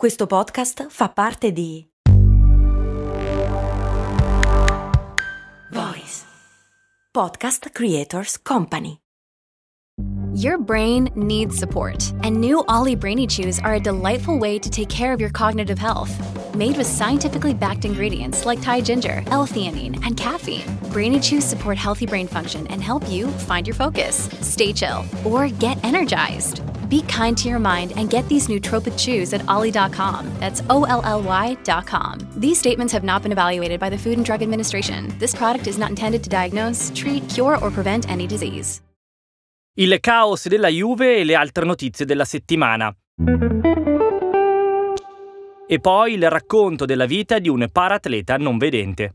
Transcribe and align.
Questo 0.00 0.26
podcast 0.26 0.86
fa 0.88 1.10
parte 1.10 1.52
di 1.52 1.86
Voice 5.70 6.24
Podcast 7.12 7.68
Creators 7.70 8.40
Company. 8.40 8.96
Your 10.32 10.56
brain 10.56 11.10
needs 11.14 11.58
support, 11.58 12.14
and 12.22 12.40
new 12.40 12.64
Ollie 12.66 12.96
Brainy 12.96 13.26
Chews 13.26 13.60
are 13.60 13.74
a 13.74 13.78
delightful 13.78 14.38
way 14.38 14.58
to 14.58 14.70
take 14.70 14.88
care 14.88 15.12
of 15.12 15.20
your 15.20 15.28
cognitive 15.28 15.78
health. 15.78 16.10
Made 16.54 16.78
with 16.78 16.86
scientifically 16.86 17.52
backed 17.52 17.84
ingredients 17.84 18.46
like 18.46 18.62
Thai 18.62 18.80
ginger, 18.80 19.22
L-theanine, 19.26 20.02
and 20.06 20.16
caffeine, 20.16 20.64
Brainy 20.90 21.20
Chews 21.20 21.44
support 21.44 21.76
healthy 21.76 22.06
brain 22.06 22.26
function 22.26 22.66
and 22.68 22.82
help 22.82 23.06
you 23.10 23.28
find 23.46 23.66
your 23.66 23.76
focus, 23.76 24.30
stay 24.40 24.72
chill, 24.72 25.04
or 25.26 25.48
get 25.48 25.76
energized. 25.84 26.62
Be 26.90 27.02
kind 27.02 27.38
to 27.38 27.48
your 27.48 27.60
mind 27.60 27.92
and 27.96 28.10
get 28.10 28.28
these 28.28 28.48
nootropic 28.48 28.98
chews 28.98 29.32
at 29.32 29.42
ollie.com. 29.46 30.26
That's 30.40 30.62
O 30.68 30.84
L 30.84 31.00
L 31.04 31.22
Y.com. 31.22 32.18
These 32.36 32.58
statements 32.58 32.92
have 32.92 33.04
not 33.04 33.22
been 33.22 33.32
evaluated 33.32 33.78
by 33.78 33.88
the 33.88 33.96
Food 33.96 34.16
and 34.16 34.24
Drug 34.24 34.42
Administration. 34.42 35.08
This 35.18 35.34
product 35.34 35.68
is 35.68 35.78
not 35.78 35.90
intended 35.90 36.22
to 36.24 36.28
diagnose, 36.28 36.90
treat, 36.94 37.26
cure, 37.28 37.56
or 37.62 37.70
prevent 37.70 38.10
any 38.10 38.26
disease. 38.26 38.82
Il 39.76 40.00
caos 40.00 40.48
della 40.48 40.68
Juve 40.68 41.18
e 41.18 41.24
le 41.24 41.36
altre 41.36 41.64
notizie 41.64 42.04
della 42.04 42.24
settimana. 42.24 42.92
E 45.68 45.78
poi 45.78 46.14
il 46.14 46.28
racconto 46.28 46.84
della 46.84 47.06
vita 47.06 47.38
di 47.38 47.48
un 47.48 47.68
paratleta 47.70 48.36
non 48.36 48.58
vedente. 48.58 49.14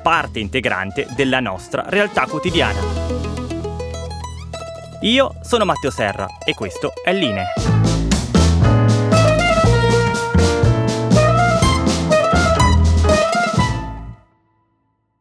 parte 0.00 0.38
integrante 0.38 1.06
della 1.14 1.40
nostra 1.40 1.84
realtà 1.88 2.26
quotidiana. 2.26 2.80
Io 5.02 5.34
sono 5.42 5.64
Matteo 5.64 5.90
Serra 5.90 6.26
e 6.44 6.54
questo 6.54 6.92
è 7.04 7.12
Line. 7.12 7.44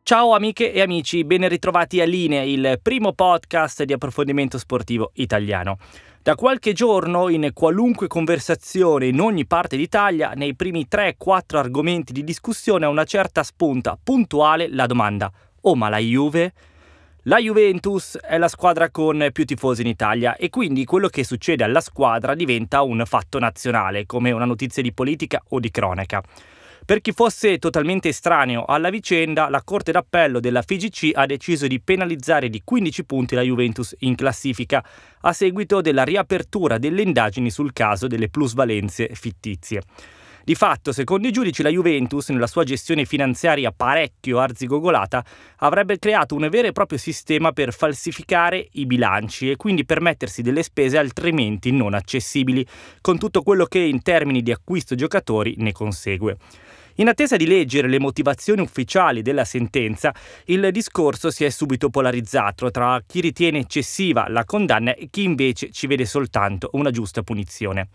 Ciao 0.08 0.33
amiche 0.33 0.72
e 0.72 0.81
amici, 0.81 1.25
ben 1.25 1.45
ritrovati 1.50 2.00
a 2.00 2.05
Linea, 2.05 2.42
il 2.42 2.80
primo 2.81 3.11
podcast 3.11 3.83
di 3.83 3.92
approfondimento 3.92 4.58
sportivo 4.58 5.11
italiano. 5.16 5.78
Da 6.28 6.36
qualche 6.36 6.73
giorno, 6.73 7.30
in 7.30 7.52
qualunque 7.53 8.08
conversazione 8.08 9.08
in 9.08 9.22
ogni 9.22 9.45
parte 9.45 9.78
d'Italia, 9.78 10.33
nei 10.36 10.56
primi 10.56 10.86
3-4 10.92 11.56
argomenti 11.56 12.11
di 12.11 12.25
discussione 12.25 12.83
a 12.83 12.89
una 12.89 13.06
certa 13.06 13.44
spunta 13.44 13.97
puntuale 14.03 14.67
la 14.70 14.88
domanda: 14.88 15.31
Oh, 15.61 15.75
ma 15.75 15.88
la 15.88 16.00
Juve? 16.00 16.52
La 17.22 17.38
Juventus 17.38 18.17
è 18.17 18.38
la 18.38 18.50
squadra 18.50 18.89
con 18.89 19.30
più 19.31 19.45
tifosi 19.45 19.83
in 19.83 19.88
Italia 19.88 20.36
e 20.36 20.50
quindi 20.50 20.83
quello 20.83 21.08
che 21.08 21.23
succede 21.23 21.64
alla 21.64 21.80
squadra 21.80 22.36
diventa 22.36 22.81
un 22.81 23.03
fatto 23.05 23.39
nazionale, 23.39 24.05
come 24.05 24.31
una 24.31 24.44
notizia 24.44 24.83
di 24.83 24.92
politica 24.92 25.42
o 25.52 25.61
di 25.61 25.72
cronaca. 25.72 26.22
Per 26.88 27.02
chi 27.02 27.11
fosse 27.11 27.57
totalmente 27.57 28.07
estraneo 28.07 28.63
alla 28.63 28.89
vicenda, 28.89 29.49
la 29.49 29.61
Corte 29.61 29.91
d'Appello 29.91 30.39
della 30.39 30.61
FIGC 30.61 31.09
ha 31.16 31.25
deciso 31.25 31.67
di 31.67 31.81
penalizzare 31.81 32.48
di 32.48 32.61
15 32.64 33.03
punti 33.03 33.36
la 33.36 33.42
Juventus 33.42 33.93
in 33.99 34.15
classifica 34.15 34.81
a 35.20 35.33
seguito 35.33 35.81
della 35.81 36.05
riapertura 36.05 36.77
delle 36.77 37.02
indagini 37.02 37.49
sul 37.49 37.73
caso 37.73 38.08
delle 38.08 38.30
plusvalenze 38.30 39.09
fittizie. 39.11 39.81
Di 40.45 40.55
fatto, 40.55 40.93
secondo 40.93 41.27
i 41.27 41.33
giudici, 41.33 41.61
la 41.61 41.67
Juventus, 41.67 42.30
nella 42.30 42.47
sua 42.47 42.64
gestione 42.64 43.03
finanziaria 43.03 43.73
parecchio 43.76 44.39
arzigogolata, 44.39 45.26
avrebbe 45.58 45.99
creato 45.99 46.36
un 46.36 46.47
vero 46.49 46.70
e 46.70 46.71
proprio 46.71 46.97
sistema 46.97 47.52
per 47.52 47.73
falsificare 47.73 48.65
i 48.71 48.86
bilanci 48.86 49.52
e 49.52 49.58
quindi 49.58 49.83
permettersi 49.83 50.42
delle 50.42 50.64
spese 50.64 50.97
altrimenti 50.97 51.73
non 51.73 51.93
accessibili, 51.93 52.65
con 53.02 53.17
tutto 53.17 53.42
quello 53.42 53.65
che 53.65 53.80
in 53.80 54.02
termini 54.02 54.42
di 54.42 54.53
acquisto 54.53 54.95
giocatori 54.95 55.55
ne 55.58 55.73
consegue. 55.73 56.37
In 56.99 57.09
attesa 57.09 57.35
di 57.35 57.45
leggere 57.45 57.87
le 57.87 57.99
motivazioni 57.99 58.61
ufficiali 58.61 59.21
della 59.21 59.45
sentenza, 59.45 60.11
il 60.45 60.69
discorso 60.71 61.30
si 61.30 61.43
è 61.43 61.49
subito 61.49 61.91
polarizzato 61.91 62.71
tra 62.71 62.99
chi 63.05 63.21
ritiene 63.21 63.59
eccessiva 63.59 64.27
la 64.30 64.43
condanna 64.45 64.95
e 64.95 65.09
chi 65.11 65.21
invece 65.21 65.69
ci 65.69 65.85
vede 65.85 66.05
soltanto 66.05 66.69
una 66.73 66.89
giusta 66.89 67.21
punizione. 67.21 67.89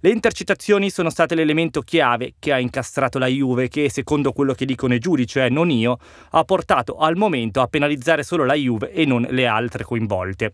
Le 0.00 0.10
intercettazioni 0.10 0.88
sono 0.88 1.10
state 1.10 1.34
l'elemento 1.34 1.82
chiave 1.82 2.36
che 2.38 2.50
ha 2.52 2.58
incastrato 2.58 3.18
la 3.18 3.26
Juve 3.26 3.68
che, 3.68 3.90
secondo 3.90 4.32
quello 4.32 4.54
che 4.54 4.64
dicono 4.64 4.94
i 4.94 4.98
giudici, 4.98 5.34
cioè 5.34 5.50
non 5.50 5.68
io, 5.68 5.98
ha 6.30 6.44
portato 6.44 6.96
al 6.96 7.16
momento 7.16 7.60
a 7.60 7.66
penalizzare 7.66 8.22
solo 8.22 8.46
la 8.46 8.54
Juve 8.54 8.92
e 8.92 9.04
non 9.04 9.26
le 9.28 9.46
altre 9.46 9.84
coinvolte. 9.84 10.52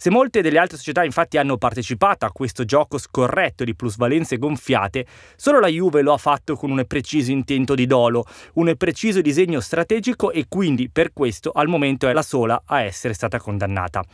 Se 0.00 0.10
molte 0.10 0.42
delle 0.42 0.60
altre 0.60 0.76
società 0.76 1.02
infatti 1.02 1.38
hanno 1.38 1.56
partecipato 1.56 2.24
a 2.24 2.30
questo 2.30 2.64
gioco 2.64 2.98
scorretto 2.98 3.64
di 3.64 3.74
plusvalenze 3.74 4.38
gonfiate, 4.38 5.04
solo 5.34 5.58
la 5.58 5.66
Juve 5.66 6.02
lo 6.02 6.12
ha 6.12 6.18
fatto 6.18 6.54
con 6.54 6.70
un 6.70 6.84
preciso 6.86 7.32
intento 7.32 7.74
di 7.74 7.84
dolo, 7.84 8.24
un 8.54 8.72
preciso 8.76 9.20
disegno 9.20 9.58
strategico 9.58 10.30
e 10.30 10.44
quindi 10.48 10.88
per 10.88 11.12
questo 11.12 11.50
al 11.50 11.66
momento 11.66 12.06
è 12.06 12.12
la 12.12 12.22
sola 12.22 12.62
a 12.64 12.82
essere 12.82 13.12
stata 13.12 13.40
condannata. 13.40 14.04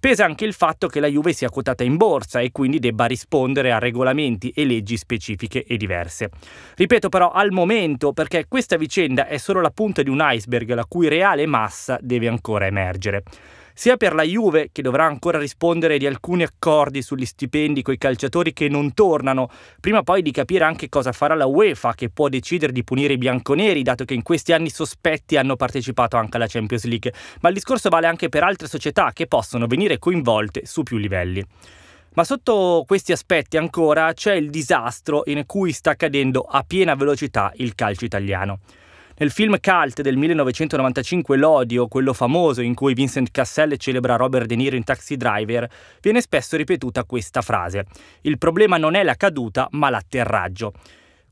Pesa 0.00 0.24
anche 0.24 0.46
il 0.46 0.54
fatto 0.54 0.86
che 0.88 1.00
la 1.00 1.06
Juve 1.06 1.34
sia 1.34 1.50
quotata 1.50 1.84
in 1.84 1.98
borsa 1.98 2.40
e 2.40 2.50
quindi 2.50 2.78
debba 2.78 3.04
rispondere 3.04 3.72
a 3.72 3.78
regolamenti 3.78 4.48
e 4.56 4.64
leggi 4.64 4.96
specifiche 4.96 5.64
e 5.64 5.76
diverse. 5.76 6.30
Ripeto 6.76 7.10
però 7.10 7.30
al 7.30 7.52
momento 7.52 8.14
perché 8.14 8.46
questa 8.48 8.78
vicenda 8.78 9.26
è 9.26 9.36
solo 9.36 9.60
la 9.60 9.70
punta 9.70 10.02
di 10.02 10.08
un 10.08 10.20
iceberg 10.22 10.72
la 10.72 10.86
cui 10.86 11.08
reale 11.08 11.44
massa 11.44 11.98
deve 12.00 12.26
ancora 12.26 12.64
emergere 12.64 13.22
sia 13.78 13.98
per 13.98 14.14
la 14.14 14.22
Juve, 14.22 14.70
che 14.72 14.80
dovrà 14.80 15.04
ancora 15.04 15.38
rispondere 15.38 15.98
di 15.98 16.06
alcuni 16.06 16.44
accordi 16.44 17.02
sugli 17.02 17.26
stipendi 17.26 17.82
coi 17.82 17.98
calciatori 17.98 18.54
che 18.54 18.70
non 18.70 18.94
tornano, 18.94 19.50
prima 19.80 20.02
poi 20.02 20.22
di 20.22 20.30
capire 20.30 20.64
anche 20.64 20.88
cosa 20.88 21.12
farà 21.12 21.34
la 21.34 21.44
UEFA, 21.44 21.92
che 21.92 22.08
può 22.08 22.30
decidere 22.30 22.72
di 22.72 22.82
punire 22.84 23.12
i 23.12 23.18
bianconeri, 23.18 23.82
dato 23.82 24.06
che 24.06 24.14
in 24.14 24.22
questi 24.22 24.54
anni 24.54 24.70
sospetti 24.70 25.36
hanno 25.36 25.56
partecipato 25.56 26.16
anche 26.16 26.38
alla 26.38 26.46
Champions 26.46 26.84
League, 26.86 27.12
ma 27.42 27.50
il 27.50 27.54
discorso 27.54 27.90
vale 27.90 28.06
anche 28.06 28.30
per 28.30 28.44
altre 28.44 28.66
società 28.66 29.10
che 29.12 29.26
possono 29.26 29.66
venire 29.66 29.98
coinvolte 29.98 30.64
su 30.64 30.82
più 30.82 30.96
livelli. 30.96 31.44
Ma 32.14 32.24
sotto 32.24 32.82
questi 32.86 33.12
aspetti 33.12 33.58
ancora 33.58 34.10
c'è 34.14 34.32
il 34.32 34.48
disastro 34.48 35.24
in 35.26 35.44
cui 35.44 35.72
sta 35.72 35.96
cadendo 35.96 36.40
a 36.40 36.64
piena 36.66 36.94
velocità 36.94 37.52
il 37.56 37.74
calcio 37.74 38.06
italiano. 38.06 38.60
Nel 39.18 39.30
film 39.30 39.56
cult 39.60 40.02
del 40.02 40.18
1995 40.18 41.38
L'Odio, 41.38 41.88
quello 41.88 42.12
famoso 42.12 42.60
in 42.60 42.74
cui 42.74 42.92
Vincent 42.92 43.30
Cassel 43.30 43.78
celebra 43.78 44.16
Robert 44.16 44.44
De 44.44 44.56
Niro 44.56 44.76
in 44.76 44.84
Taxi 44.84 45.16
Driver, 45.16 45.66
viene 46.02 46.20
spesso 46.20 46.54
ripetuta 46.54 47.04
questa 47.04 47.40
frase. 47.40 47.86
Il 48.20 48.36
problema 48.36 48.76
non 48.76 48.94
è 48.94 49.02
la 49.02 49.14
caduta, 49.14 49.68
ma 49.70 49.88
l'atterraggio. 49.88 50.74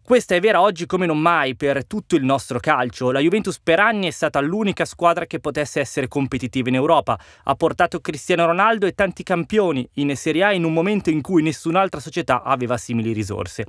Questa 0.07 0.35
è 0.35 0.41
vera 0.41 0.61
oggi 0.61 0.85
come 0.85 1.07
non 1.07 1.19
mai 1.19 1.57
per 1.57 1.87
tutto 1.87 2.15
il 2.15 2.25
nostro 2.25 2.61
calcio. 2.61 3.11
La 3.11 3.21
Juventus 3.21 3.59
per 3.59 3.81
anni 3.81 4.07
è 4.07 4.11
stata 4.11 4.39
l'unica 4.39 4.85
squadra 4.85 5.25
che 5.25 5.41
potesse 5.41 5.81
essere 5.81 6.09
competitiva 6.09 6.69
in 6.69 6.75
Europa. 6.75 7.19
Ha 7.45 7.55
portato 7.55 8.01
Cristiano 8.01 8.45
Ronaldo 8.45 8.85
e 8.85 8.93
tanti 8.93 9.23
campioni 9.23 9.89
in 9.95 10.15
Serie 10.15 10.45
A 10.45 10.53
in 10.53 10.65
un 10.65 10.75
momento 10.75 11.09
in 11.09 11.23
cui 11.23 11.43
nessun'altra 11.43 12.01
società 12.01 12.43
aveva 12.43 12.77
simili 12.77 13.15
risorse. 13.15 13.65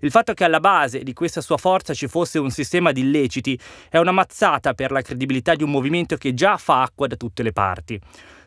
Il 0.00 0.10
fatto 0.10 0.34
che 0.34 0.44
alla 0.44 0.60
base 0.60 1.02
di 1.02 1.14
questa 1.14 1.40
sua 1.40 1.56
forza 1.56 1.94
ci 1.94 2.06
fosse 2.06 2.38
un 2.38 2.50
sistema 2.50 2.92
di 2.92 3.00
illeciti 3.00 3.58
è 3.88 3.96
una 3.96 4.12
mazzata 4.12 4.74
per 4.74 4.90
la 4.90 5.00
credibilità 5.00 5.54
di 5.54 5.62
un 5.62 5.70
movimento 5.70 6.16
che 6.16 6.34
già 6.34 6.58
fa 6.58 6.82
acqua 6.82 7.06
da 7.06 7.16
tutte 7.16 7.42
le 7.42 7.52
parti. 7.52 7.98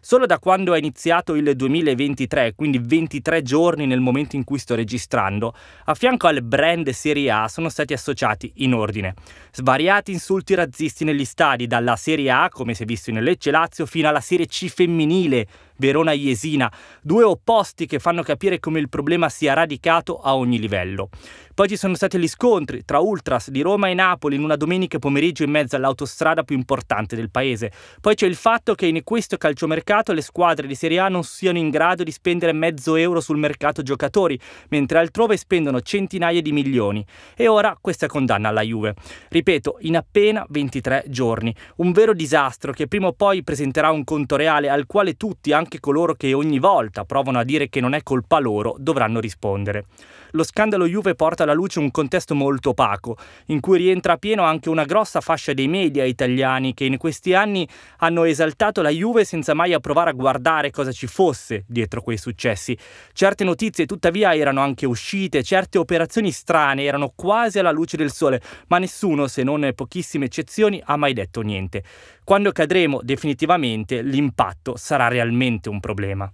Solo 0.04 0.26
da 0.26 0.40
quando 0.40 0.74
è 0.74 0.80
iniziato 0.80 1.36
il 1.36 1.56
2023, 1.56 2.56
quindi 2.56 2.82
23 2.84 3.44
giorni 3.44 3.86
nel 3.86 4.00
momento 4.00 4.36
in 4.36 4.44
cui 4.44 4.58
sto 4.58 4.74
registrando, 4.74 5.54
a 5.86 5.94
fianco 5.94 6.26
al 6.26 6.42
brand 6.42 6.90
Serie 6.90 7.30
A 7.30 7.48
sono 7.48 7.70
stati 7.70 7.94
associati 7.94 8.52
in 8.56 8.74
ordine. 8.74 9.14
Svariati 9.52 10.12
insulti 10.12 10.56
razzisti 10.56 11.04
negli 11.04 11.24
stadi, 11.24 11.68
dalla 11.68 11.96
Serie 11.98 12.32
A, 12.32 12.50
come 12.50 12.74
si 12.74 12.82
è 12.82 12.86
visto 12.88 13.12
in 13.12 13.22
Lecce 13.22 13.52
Lazio, 13.52 13.86
fino 13.86 14.10
alla 14.10 14.22
Serie 14.22 14.48
C 14.48 14.70
femminile, 14.70 15.46
Verona-Jesina, 15.78 16.72
due 17.02 17.24
opposti 17.24 17.86
che 17.86 18.00
fanno 18.00 18.24
capire 18.24 18.60
come 18.60 18.80
il 18.80 18.90
problema 18.90 19.30
sia 19.30 19.54
radicato 19.54 20.20
a 20.20 20.36
ogni 20.36 20.60
livello. 20.60 21.10
Poi 21.54 21.68
ci 21.68 21.76
sono 21.76 21.96
stati 21.96 22.18
gli 22.18 22.28
scontri 22.28 22.84
tra 22.86 23.00
Ultras 23.00 23.50
di 23.50 23.62
Roma 23.62 23.90
e 23.90 23.94
Napoli 23.94 24.36
in 24.36 24.44
una 24.44 24.56
domenica 24.56 25.00
pomeriggio 25.00 25.44
in 25.44 25.52
mezzo 25.52 25.76
all'autostrada 25.76 26.44
più 26.44 26.56
importante 26.56 27.16
del 27.16 27.30
paese. 27.30 27.72
Poi 28.00 28.16
c'è 28.16 28.26
il 28.26 28.36
fatto 28.36 28.74
che 28.74 28.86
in 28.86 29.02
questo 29.04 29.38
calciomercato 29.38 30.14
le 30.14 30.22
squadre 30.22 30.66
di 30.66 30.76
Serie 30.76 31.00
A 31.00 31.10
non 31.10 31.24
siano 31.24 31.58
in 31.58 31.70
grado 31.70 32.04
di 32.04 32.12
spendere 32.12 32.54
mezzo 32.54 32.96
euro 32.96 33.20
sul 33.20 33.38
mercato 33.38 33.84
giocatori, 33.84 34.40
mentre 34.70 35.00
altrove 35.00 35.36
spendono 35.38 35.82
centinaia 35.82 36.42
di 36.42 36.52
milioni. 36.52 37.06
E 37.36 37.48
ora 37.48 37.78
questa 37.80 38.08
condanna 38.08 38.50
alla 38.50 38.62
Juve. 38.62 38.96
Ripeto, 39.30 39.78
in 39.82 39.98
appena 39.98 40.46
23 40.50 41.06
giorni. 41.10 41.54
Un 41.76 41.92
vero 41.92 42.14
disastro 42.14 42.72
che 42.72 42.88
prima 42.88 43.08
o 43.08 43.14
poi 43.14 43.44
presenterà 43.44 43.92
un 43.92 44.04
conto 44.04 44.36
reale 44.36 44.70
al 44.70 44.86
quale 44.88 45.16
tutti, 45.16 45.52
anche 45.52 45.71
coloro 45.80 46.16
che 46.16 46.34
ogni 46.34 46.60
volta 46.60 47.06
provano 47.06 47.40
a 47.40 47.44
dire 47.44 47.70
che 47.70 47.80
non 47.80 47.94
è 47.94 48.04
colpa 48.04 48.40
loro, 48.40 48.76
dovranno 48.78 49.20
rispondere. 49.20 49.86
Lo 50.32 50.44
scandalo 50.44 50.88
Juve 50.88 51.16
porta 51.16 51.44
alla 51.44 51.54
luce 51.54 51.80
un 51.80 51.92
contesto 51.92 52.36
molto 52.36 52.70
opaco, 52.70 53.18
in 53.48 53.60
cui 53.60 53.78
rientra 53.78 54.14
a 54.14 54.18
pieno 54.18 54.44
anche 54.44 54.70
una 54.70 54.86
grossa 54.86 55.22
fascia 55.22 55.54
dei 55.54 55.68
media 55.68 56.04
italiani 56.06 56.74
che 56.74 56.86
in 56.86 56.98
questi 56.98 57.34
anni 57.34 57.68
hanno 57.98 58.24
esaltato 58.24 58.82
la 58.82 58.90
Juve 58.90 59.26
senza 59.26 59.54
mai 59.54 59.74
approvare 59.74 60.12
a 60.12 60.14
guardare 60.14 60.72
cosa 60.72 60.92
ci 60.92 61.08
fosse 61.08 61.66
dietro 61.68 62.02
quei 62.02 62.18
successi. 62.18 62.78
Certe 63.14 63.44
notizie 63.44 63.86
tuttavia 63.86 64.36
erano 64.36 64.62
anche 64.62 64.86
uscite, 64.86 65.44
certe 65.44 65.78
operazioni 65.78 66.32
strane 66.32 66.84
erano 66.84 67.12
quasi 67.16 67.60
alla 67.60 67.72
luce 67.72 67.98
del 67.98 68.12
sole, 68.12 68.42
ma 68.68 68.78
nessuno, 68.78 69.28
se 69.28 69.44
non 69.44 69.70
pochissime 69.76 70.26
eccezioni, 70.26 70.82
ha 70.84 70.96
mai 70.96 71.14
detto 71.14 71.42
niente. 71.42 71.84
Quando 72.24 72.52
cadremo 72.52 73.00
definitivamente, 73.04 74.02
l'impatto 74.02 74.76
sarà 74.78 75.08
realmente 75.08 75.70
un 75.70 75.80
problema. 75.80 76.32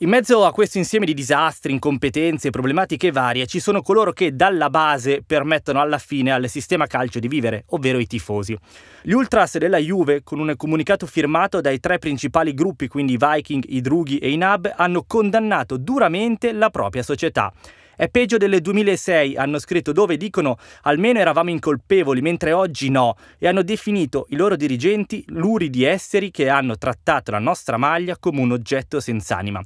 In 0.00 0.10
mezzo 0.10 0.44
a 0.44 0.52
questo 0.52 0.78
insieme 0.78 1.06
di 1.06 1.12
disastri, 1.12 1.72
incompetenze 1.72 2.46
e 2.46 2.50
problematiche 2.52 3.10
varie 3.10 3.46
ci 3.46 3.58
sono 3.58 3.82
coloro 3.82 4.12
che 4.12 4.36
dalla 4.36 4.70
base 4.70 5.24
permettono 5.26 5.80
alla 5.80 5.98
fine 5.98 6.30
al 6.30 6.48
sistema 6.48 6.86
calcio 6.86 7.18
di 7.18 7.26
vivere, 7.26 7.64
ovvero 7.70 7.98
i 7.98 8.06
tifosi. 8.06 8.56
Gli 9.02 9.10
ultras 9.10 9.58
della 9.58 9.78
Juve, 9.78 10.22
con 10.22 10.38
un 10.38 10.54
comunicato 10.56 11.04
firmato 11.04 11.60
dai 11.60 11.80
tre 11.80 11.98
principali 11.98 12.54
gruppi, 12.54 12.86
quindi 12.86 13.14
i 13.14 13.18
Viking, 13.18 13.64
i 13.66 13.80
Drughi 13.80 14.18
e 14.18 14.30
i 14.30 14.36
Nab, 14.36 14.72
hanno 14.76 15.02
condannato 15.04 15.76
duramente 15.76 16.52
la 16.52 16.70
propria 16.70 17.02
società. 17.02 17.52
È 17.98 18.08
peggio 18.08 18.36
delle 18.36 18.60
2006, 18.60 19.36
hanno 19.36 19.58
scritto 19.58 19.90
dove 19.90 20.16
dicono 20.16 20.56
almeno 20.82 21.18
eravamo 21.18 21.50
incolpevoli, 21.50 22.20
mentre 22.20 22.52
oggi 22.52 22.90
no, 22.90 23.16
e 23.38 23.48
hanno 23.48 23.62
definito 23.62 24.26
i 24.28 24.36
loro 24.36 24.54
dirigenti 24.54 25.24
luridi 25.30 25.82
esseri 25.82 26.30
che 26.30 26.48
hanno 26.48 26.78
trattato 26.78 27.32
la 27.32 27.40
nostra 27.40 27.76
maglia 27.76 28.16
come 28.16 28.40
un 28.40 28.52
oggetto 28.52 29.00
senza 29.00 29.36
anima. 29.36 29.60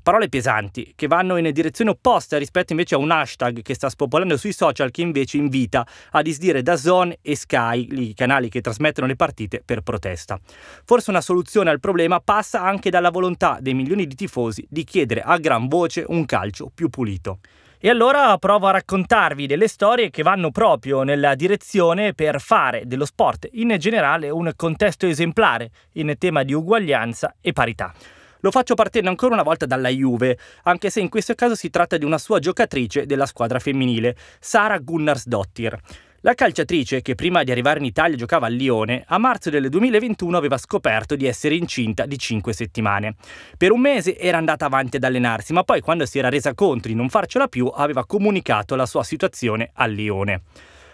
Parole 0.00 0.28
pesanti, 0.28 0.92
che 0.94 1.08
vanno 1.08 1.36
in 1.38 1.50
direzione 1.50 1.90
opposta 1.90 2.38
rispetto 2.38 2.70
invece 2.70 2.94
a 2.94 2.98
un 2.98 3.10
hashtag 3.10 3.62
che 3.62 3.74
sta 3.74 3.88
spopolando 3.88 4.36
sui 4.36 4.52
social 4.52 4.92
che 4.92 5.02
invece 5.02 5.38
invita 5.38 5.84
a 6.12 6.22
disdire 6.22 6.62
da 6.62 6.76
Zone 6.76 7.18
e 7.20 7.34
Sky, 7.34 7.88
i 8.10 8.14
canali 8.14 8.48
che 8.48 8.60
trasmettono 8.60 9.08
le 9.08 9.16
partite, 9.16 9.60
per 9.64 9.80
protesta. 9.80 10.38
Forse 10.84 11.10
una 11.10 11.20
soluzione 11.20 11.70
al 11.70 11.80
problema 11.80 12.20
passa 12.20 12.62
anche 12.62 12.90
dalla 12.90 13.10
volontà 13.10 13.58
dei 13.60 13.74
milioni 13.74 14.06
di 14.06 14.14
tifosi 14.14 14.64
di 14.70 14.84
chiedere 14.84 15.20
a 15.20 15.36
gran 15.38 15.66
voce 15.66 16.04
un 16.06 16.24
calcio 16.26 16.70
più 16.72 16.88
pulito. 16.88 17.40
E 17.84 17.90
allora 17.90 18.38
provo 18.38 18.68
a 18.68 18.70
raccontarvi 18.70 19.48
delle 19.48 19.66
storie 19.66 20.08
che 20.10 20.22
vanno 20.22 20.52
proprio 20.52 21.02
nella 21.02 21.34
direzione 21.34 22.14
per 22.14 22.40
fare 22.40 22.86
dello 22.86 23.04
sport 23.04 23.48
in 23.54 23.74
generale 23.76 24.30
un 24.30 24.52
contesto 24.54 25.04
esemplare 25.08 25.68
in 25.94 26.14
tema 26.16 26.44
di 26.44 26.52
uguaglianza 26.52 27.34
e 27.40 27.52
parità. 27.52 27.92
Lo 28.38 28.52
faccio 28.52 28.76
partendo 28.76 29.08
ancora 29.10 29.34
una 29.34 29.42
volta 29.42 29.66
dalla 29.66 29.88
Juve, 29.88 30.38
anche 30.62 30.90
se 30.90 31.00
in 31.00 31.08
questo 31.08 31.34
caso 31.34 31.56
si 31.56 31.70
tratta 31.70 31.96
di 31.96 32.04
una 32.04 32.18
sua 32.18 32.38
giocatrice 32.38 33.04
della 33.04 33.26
squadra 33.26 33.58
femminile, 33.58 34.14
Sara 34.38 34.78
Gunnarsdottir. 34.78 35.76
La 36.24 36.34
calciatrice, 36.34 37.02
che 37.02 37.16
prima 37.16 37.42
di 37.42 37.50
arrivare 37.50 37.80
in 37.80 37.84
Italia 37.84 38.16
giocava 38.16 38.46
al 38.46 38.52
Lione, 38.52 39.02
a 39.08 39.18
marzo 39.18 39.50
del 39.50 39.68
2021 39.68 40.36
aveva 40.36 40.56
scoperto 40.56 41.16
di 41.16 41.26
essere 41.26 41.56
incinta 41.56 42.06
di 42.06 42.16
5 42.16 42.52
settimane. 42.52 43.16
Per 43.58 43.72
un 43.72 43.80
mese 43.80 44.16
era 44.16 44.38
andata 44.38 44.64
avanti 44.64 44.98
ad 44.98 45.02
allenarsi, 45.02 45.52
ma 45.52 45.64
poi 45.64 45.80
quando 45.80 46.06
si 46.06 46.20
era 46.20 46.28
resa 46.28 46.54
conto 46.54 46.86
di 46.86 46.94
non 46.94 47.08
farcela 47.08 47.48
più 47.48 47.66
aveva 47.66 48.06
comunicato 48.06 48.76
la 48.76 48.86
sua 48.86 49.02
situazione 49.02 49.70
al 49.74 49.90
Lione. 49.90 50.42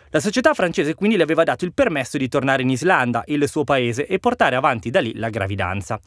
La 0.09 0.21
società 0.21 0.55
francese 0.55 0.95
quindi 0.95 1.19
le 1.19 1.25
aveva 1.25 1.45
dato 1.45 1.67
il 1.67 1.75
permesso 1.75 2.17
di 2.17 2.29
tornare 2.29 2.63
in 2.63 2.71
Islanda, 2.71 3.23
il 3.27 3.47
suo 3.51 3.65
paese, 3.65 4.07
e 4.07 4.19
portare 4.19 4.57
avanti 4.57 4.89
da 4.89 5.01
lì 5.01 5.15
la 5.15 5.29
gravidanza. 5.29 6.01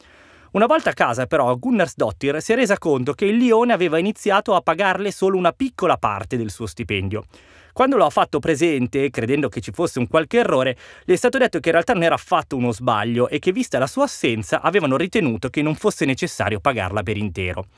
Una 0.52 0.66
volta 0.66 0.90
a 0.90 0.92
casa, 0.92 1.24
però, 1.24 1.56
Gunnarsdottir 1.56 2.42
si 2.42 2.52
è 2.52 2.54
resa 2.54 2.76
conto 2.76 3.14
che 3.14 3.24
il 3.24 3.36
Lione 3.36 3.72
aveva 3.72 3.96
iniziato 3.96 4.54
a 4.54 4.60
pagarle 4.60 5.10
solo 5.10 5.38
una 5.38 5.52
piccola 5.52 5.96
parte 5.96 6.36
del 6.36 6.50
suo 6.50 6.66
stipendio. 6.66 7.24
Quando 7.72 7.96
lo 7.96 8.04
ha 8.04 8.10
fatto 8.10 8.38
presente, 8.38 9.08
credendo 9.08 9.48
che 9.48 9.62
ci 9.62 9.72
fosse 9.72 9.98
un 9.98 10.06
qualche 10.08 10.40
errore, 10.40 10.76
le 11.04 11.14
è 11.14 11.16
stato 11.16 11.38
detto 11.38 11.58
che 11.58 11.68
in 11.68 11.72
realtà 11.72 11.94
non 11.94 12.02
era 12.02 12.16
affatto 12.16 12.54
uno 12.56 12.70
sbaglio 12.70 13.30
e 13.30 13.38
che 13.38 13.50
vista 13.50 13.78
la 13.78 13.86
sua 13.86 14.04
assenza 14.04 14.60
avevano 14.60 14.98
ritenuto 14.98 15.48
che 15.48 15.62
non 15.62 15.74
fosse 15.74 16.04
necessario 16.04 16.60
pagarla 16.60 17.02
per 17.02 17.16
intero. 17.16 17.68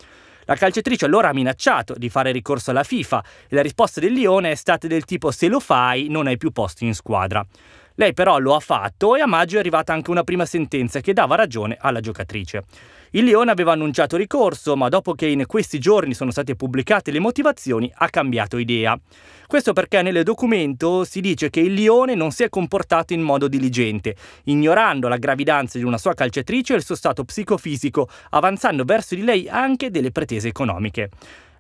La 0.47 0.57
calciatrice 0.57 1.05
allora 1.05 1.29
ha 1.29 1.33
minacciato 1.33 1.95
di 1.97 2.11
fare 2.11 2.33
ricorso 2.33 2.71
alla 2.71 2.83
FIFA 2.83 3.25
e 3.49 3.55
la 3.55 3.63
risposta 3.63 4.01
del 4.01 4.13
Lione 4.13 4.51
è 4.51 4.55
stata 4.57 4.89
del 4.89 5.05
tipo 5.05 5.31
se 5.31 5.47
lo 5.47 5.61
fai 5.61 6.09
non 6.09 6.27
hai 6.27 6.37
più 6.37 6.51
posti 6.51 6.85
in 6.85 6.95
squadra. 6.95 7.47
Lei 7.97 8.13
però 8.13 8.39
lo 8.39 8.57
ha 8.57 8.61
fatto 8.61 9.15
e 9.15 9.21
a 9.21 9.27
maggio 9.27 9.57
è 9.57 9.61
arrivata 9.61 9.93
anche 9.93 10.11
una 10.11 10.25
prima 10.25 10.45
sentenza 10.45 11.01
che 11.01 11.13
dava 11.13 11.37
ragione 11.37 11.77
alla 11.79 12.01
giocatrice. 12.01 12.65
Il 13.11 13.23
Lione 13.23 13.53
aveva 13.53 13.71
annunciato 13.71 14.17
ricorso, 14.17 14.75
ma 14.75 14.89
dopo 14.89 15.13
che 15.13 15.27
in 15.27 15.47
questi 15.47 15.79
giorni 15.79 16.15
sono 16.15 16.33
state 16.33 16.57
pubblicate 16.57 17.13
le 17.13 17.21
motivazioni 17.21 17.89
ha 17.95 18.09
cambiato 18.09 18.59
idea. 18.59 18.99
Questo 19.47 19.73
perché 19.73 20.03
nel 20.03 20.25
documento 20.25 21.05
si 21.05 21.21
dice 21.21 21.51
che 21.51 21.61
il 21.61 21.75
Lione 21.75 22.17
non 22.17 22.33
si 22.33 22.43
è 22.43 22.49
comportato 22.49 23.13
in 23.13 23.21
modo 23.21 23.47
diligente, 23.47 24.17
ignorando 24.45 25.07
la 25.07 25.17
gravidanza 25.17 25.79
di 25.79 25.85
una 25.85 25.99
sua 25.99 26.15
calciatrice 26.15 26.73
e 26.73 26.77
il 26.79 26.85
suo 26.85 26.97
stato 26.97 27.23
psicofisico, 27.23 28.09
avanzando 28.31 28.83
verso 28.83 29.15
di 29.15 29.23
lei 29.23 29.49
anche 29.49 29.93
delle 29.93 30.11
pretese 30.11 30.49
economiche. 30.49 31.11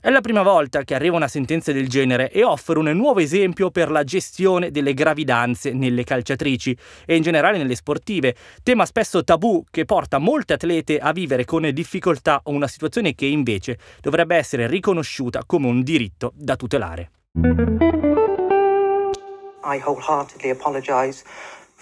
È 0.04 0.10
la 0.10 0.20
prima 0.20 0.42
volta 0.42 0.82
che 0.82 0.94
arriva 0.94 1.16
una 1.16 1.28
sentenza 1.28 1.72
del 1.72 1.88
genere 1.88 2.30
e 2.30 2.44
offre 2.44 2.78
un 2.78 2.90
nuovo 2.90 3.20
esempio 3.20 3.70
per 3.70 3.90
la 3.90 4.04
gestione 4.04 4.70
delle 4.70 4.92
gravidanze 4.92 5.72
nelle 5.72 6.04
calciatrici 6.04 6.76
e 7.06 7.16
in 7.16 7.22
generale 7.22 7.56
nelle 7.56 7.74
sportive, 7.74 8.36
tema 8.62 8.84
spesso 8.84 9.24
tabù 9.24 9.64
che 9.70 9.86
porta 9.86 10.18
molte 10.18 10.52
atlete 10.52 10.98
a 10.98 11.10
vivere 11.12 11.46
con 11.46 11.66
difficoltà 11.72 12.42
una 12.44 12.68
situazione 12.68 13.14
che 13.14 13.24
invece 13.24 13.78
dovrebbe 14.02 14.36
essere 14.36 14.66
riconosciuta 14.66 15.44
come 15.46 15.68
un 15.68 15.82
diritto 15.82 16.32
da 16.34 16.54
tutelare. 16.54 17.10
I 19.64 19.80
wholeheartedly 19.82 20.50
apologize 20.50 21.24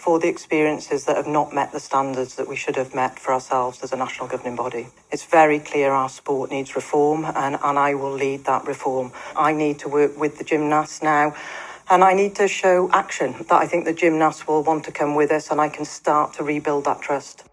for 0.02 0.18
the 0.18 0.26
experiences 0.26 1.04
that 1.04 1.16
have 1.16 1.28
not 1.28 1.54
met 1.54 1.70
the 1.70 1.78
standards 1.78 2.34
that 2.34 2.48
we 2.48 2.56
should 2.56 2.74
have 2.74 2.92
met 2.92 3.20
for 3.20 3.32
ourselves 3.32 3.84
as 3.84 3.92
a 3.92 3.96
national 3.96 4.26
governing 4.26 4.56
body. 4.56 4.88
It's 5.12 5.24
very 5.24 5.60
clear 5.60 5.92
our 5.92 6.08
sport 6.08 6.50
needs 6.50 6.74
reform, 6.74 7.24
and, 7.24 7.56
and 7.62 7.78
I 7.78 7.94
will 7.94 8.10
lead 8.10 8.44
that 8.46 8.66
reform. 8.66 9.12
I 9.36 9.52
need 9.52 9.78
to 9.78 9.88
work 9.88 10.18
with 10.18 10.38
the 10.38 10.44
gymnasts 10.44 11.04
now. 11.04 11.36
And 11.88 12.02
I 12.02 12.14
need 12.14 12.34
to 12.36 12.48
show 12.48 12.90
action 12.90 13.32
that 13.48 13.52
I 13.52 13.68
think 13.68 13.84
the 13.84 13.92
gymnasts 13.92 14.48
will 14.48 14.64
want 14.64 14.84
to 14.86 14.92
come 14.92 15.14
with 15.14 15.30
us, 15.30 15.52
and 15.52 15.60
I 15.60 15.68
can 15.68 15.84
start 15.84 16.34
to 16.34 16.42
rebuild 16.42 16.84
that 16.86 17.00
trust. 17.00 17.44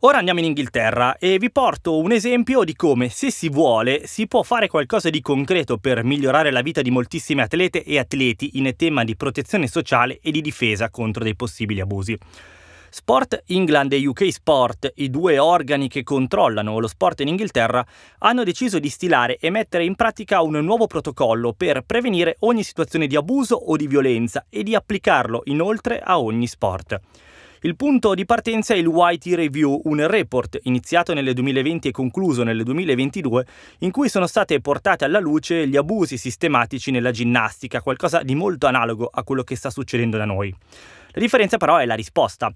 Ora 0.00 0.18
andiamo 0.18 0.40
in 0.40 0.44
Inghilterra 0.44 1.16
e 1.16 1.38
vi 1.38 1.50
porto 1.50 1.96
un 1.96 2.12
esempio 2.12 2.64
di 2.64 2.76
come, 2.76 3.08
se 3.08 3.30
si 3.30 3.48
vuole, 3.48 4.06
si 4.06 4.26
può 4.26 4.42
fare 4.42 4.68
qualcosa 4.68 5.08
di 5.08 5.22
concreto 5.22 5.78
per 5.78 6.04
migliorare 6.04 6.50
la 6.50 6.60
vita 6.60 6.82
di 6.82 6.90
moltissime 6.90 7.40
atlete 7.40 7.82
e 7.82 7.98
atleti 7.98 8.58
in 8.58 8.70
tema 8.76 9.04
di 9.04 9.16
protezione 9.16 9.66
sociale 9.66 10.18
e 10.20 10.30
di 10.32 10.42
difesa 10.42 10.90
contro 10.90 11.24
dei 11.24 11.34
possibili 11.34 11.80
abusi. 11.80 12.14
Sport 12.90 13.44
England 13.46 13.94
e 13.94 14.06
UK 14.06 14.30
Sport, 14.30 14.92
i 14.96 15.08
due 15.08 15.38
organi 15.38 15.88
che 15.88 16.02
controllano 16.02 16.78
lo 16.78 16.88
sport 16.88 17.20
in 17.20 17.28
Inghilterra, 17.28 17.84
hanno 18.18 18.44
deciso 18.44 18.78
di 18.78 18.90
stilare 18.90 19.38
e 19.38 19.48
mettere 19.48 19.84
in 19.84 19.94
pratica 19.94 20.42
un 20.42 20.58
nuovo 20.58 20.86
protocollo 20.86 21.54
per 21.54 21.80
prevenire 21.86 22.36
ogni 22.40 22.64
situazione 22.64 23.06
di 23.06 23.16
abuso 23.16 23.54
o 23.54 23.76
di 23.76 23.86
violenza 23.86 24.44
e 24.50 24.62
di 24.62 24.74
applicarlo 24.74 25.40
inoltre 25.46 26.00
a 26.00 26.20
ogni 26.20 26.46
sport. 26.46 27.00
Il 27.62 27.74
punto 27.74 28.14
di 28.14 28.26
partenza 28.26 28.74
è 28.74 28.76
il 28.76 28.86
YT 28.86 29.34
Review, 29.34 29.80
un 29.84 30.06
report 30.06 30.58
iniziato 30.64 31.14
nel 31.14 31.32
2020 31.32 31.88
e 31.88 31.90
concluso 31.90 32.42
nel 32.42 32.62
2022, 32.62 33.46
in 33.78 33.90
cui 33.90 34.10
sono 34.10 34.26
state 34.26 34.60
portate 34.60 35.06
alla 35.06 35.20
luce 35.20 35.66
gli 35.66 35.76
abusi 35.76 36.18
sistematici 36.18 36.90
nella 36.90 37.10
ginnastica, 37.10 37.80
qualcosa 37.80 38.22
di 38.22 38.34
molto 38.34 38.66
analogo 38.66 39.08
a 39.10 39.24
quello 39.24 39.42
che 39.42 39.56
sta 39.56 39.70
succedendo 39.70 40.18
da 40.18 40.26
noi. 40.26 40.54
La 41.12 41.20
differenza 41.20 41.56
però 41.56 41.78
è 41.78 41.86
la 41.86 41.94
risposta. 41.94 42.52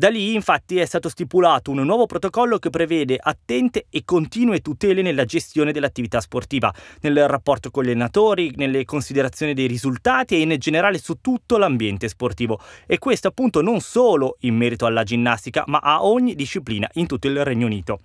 Da 0.00 0.08
lì 0.08 0.32
infatti 0.32 0.78
è 0.78 0.86
stato 0.86 1.10
stipulato 1.10 1.70
un 1.70 1.84
nuovo 1.84 2.06
protocollo 2.06 2.58
che 2.58 2.70
prevede 2.70 3.18
attente 3.20 3.84
e 3.90 4.00
continue 4.02 4.60
tutele 4.60 5.02
nella 5.02 5.26
gestione 5.26 5.72
dell'attività 5.72 6.22
sportiva, 6.22 6.72
nel 7.02 7.28
rapporto 7.28 7.70
con 7.70 7.84
gli 7.84 7.88
allenatori, 7.88 8.50
nelle 8.56 8.86
considerazioni 8.86 9.52
dei 9.52 9.66
risultati 9.66 10.36
e 10.36 10.40
in 10.40 10.56
generale 10.56 10.96
su 10.96 11.18
tutto 11.20 11.58
l'ambiente 11.58 12.08
sportivo. 12.08 12.58
E 12.86 12.96
questo 12.96 13.28
appunto 13.28 13.60
non 13.60 13.80
solo 13.80 14.38
in 14.40 14.56
merito 14.56 14.86
alla 14.86 15.02
ginnastica, 15.02 15.64
ma 15.66 15.80
a 15.80 16.02
ogni 16.02 16.34
disciplina 16.34 16.88
in 16.94 17.06
tutto 17.06 17.26
il 17.26 17.44
Regno 17.44 17.66
Unito. 17.66 18.00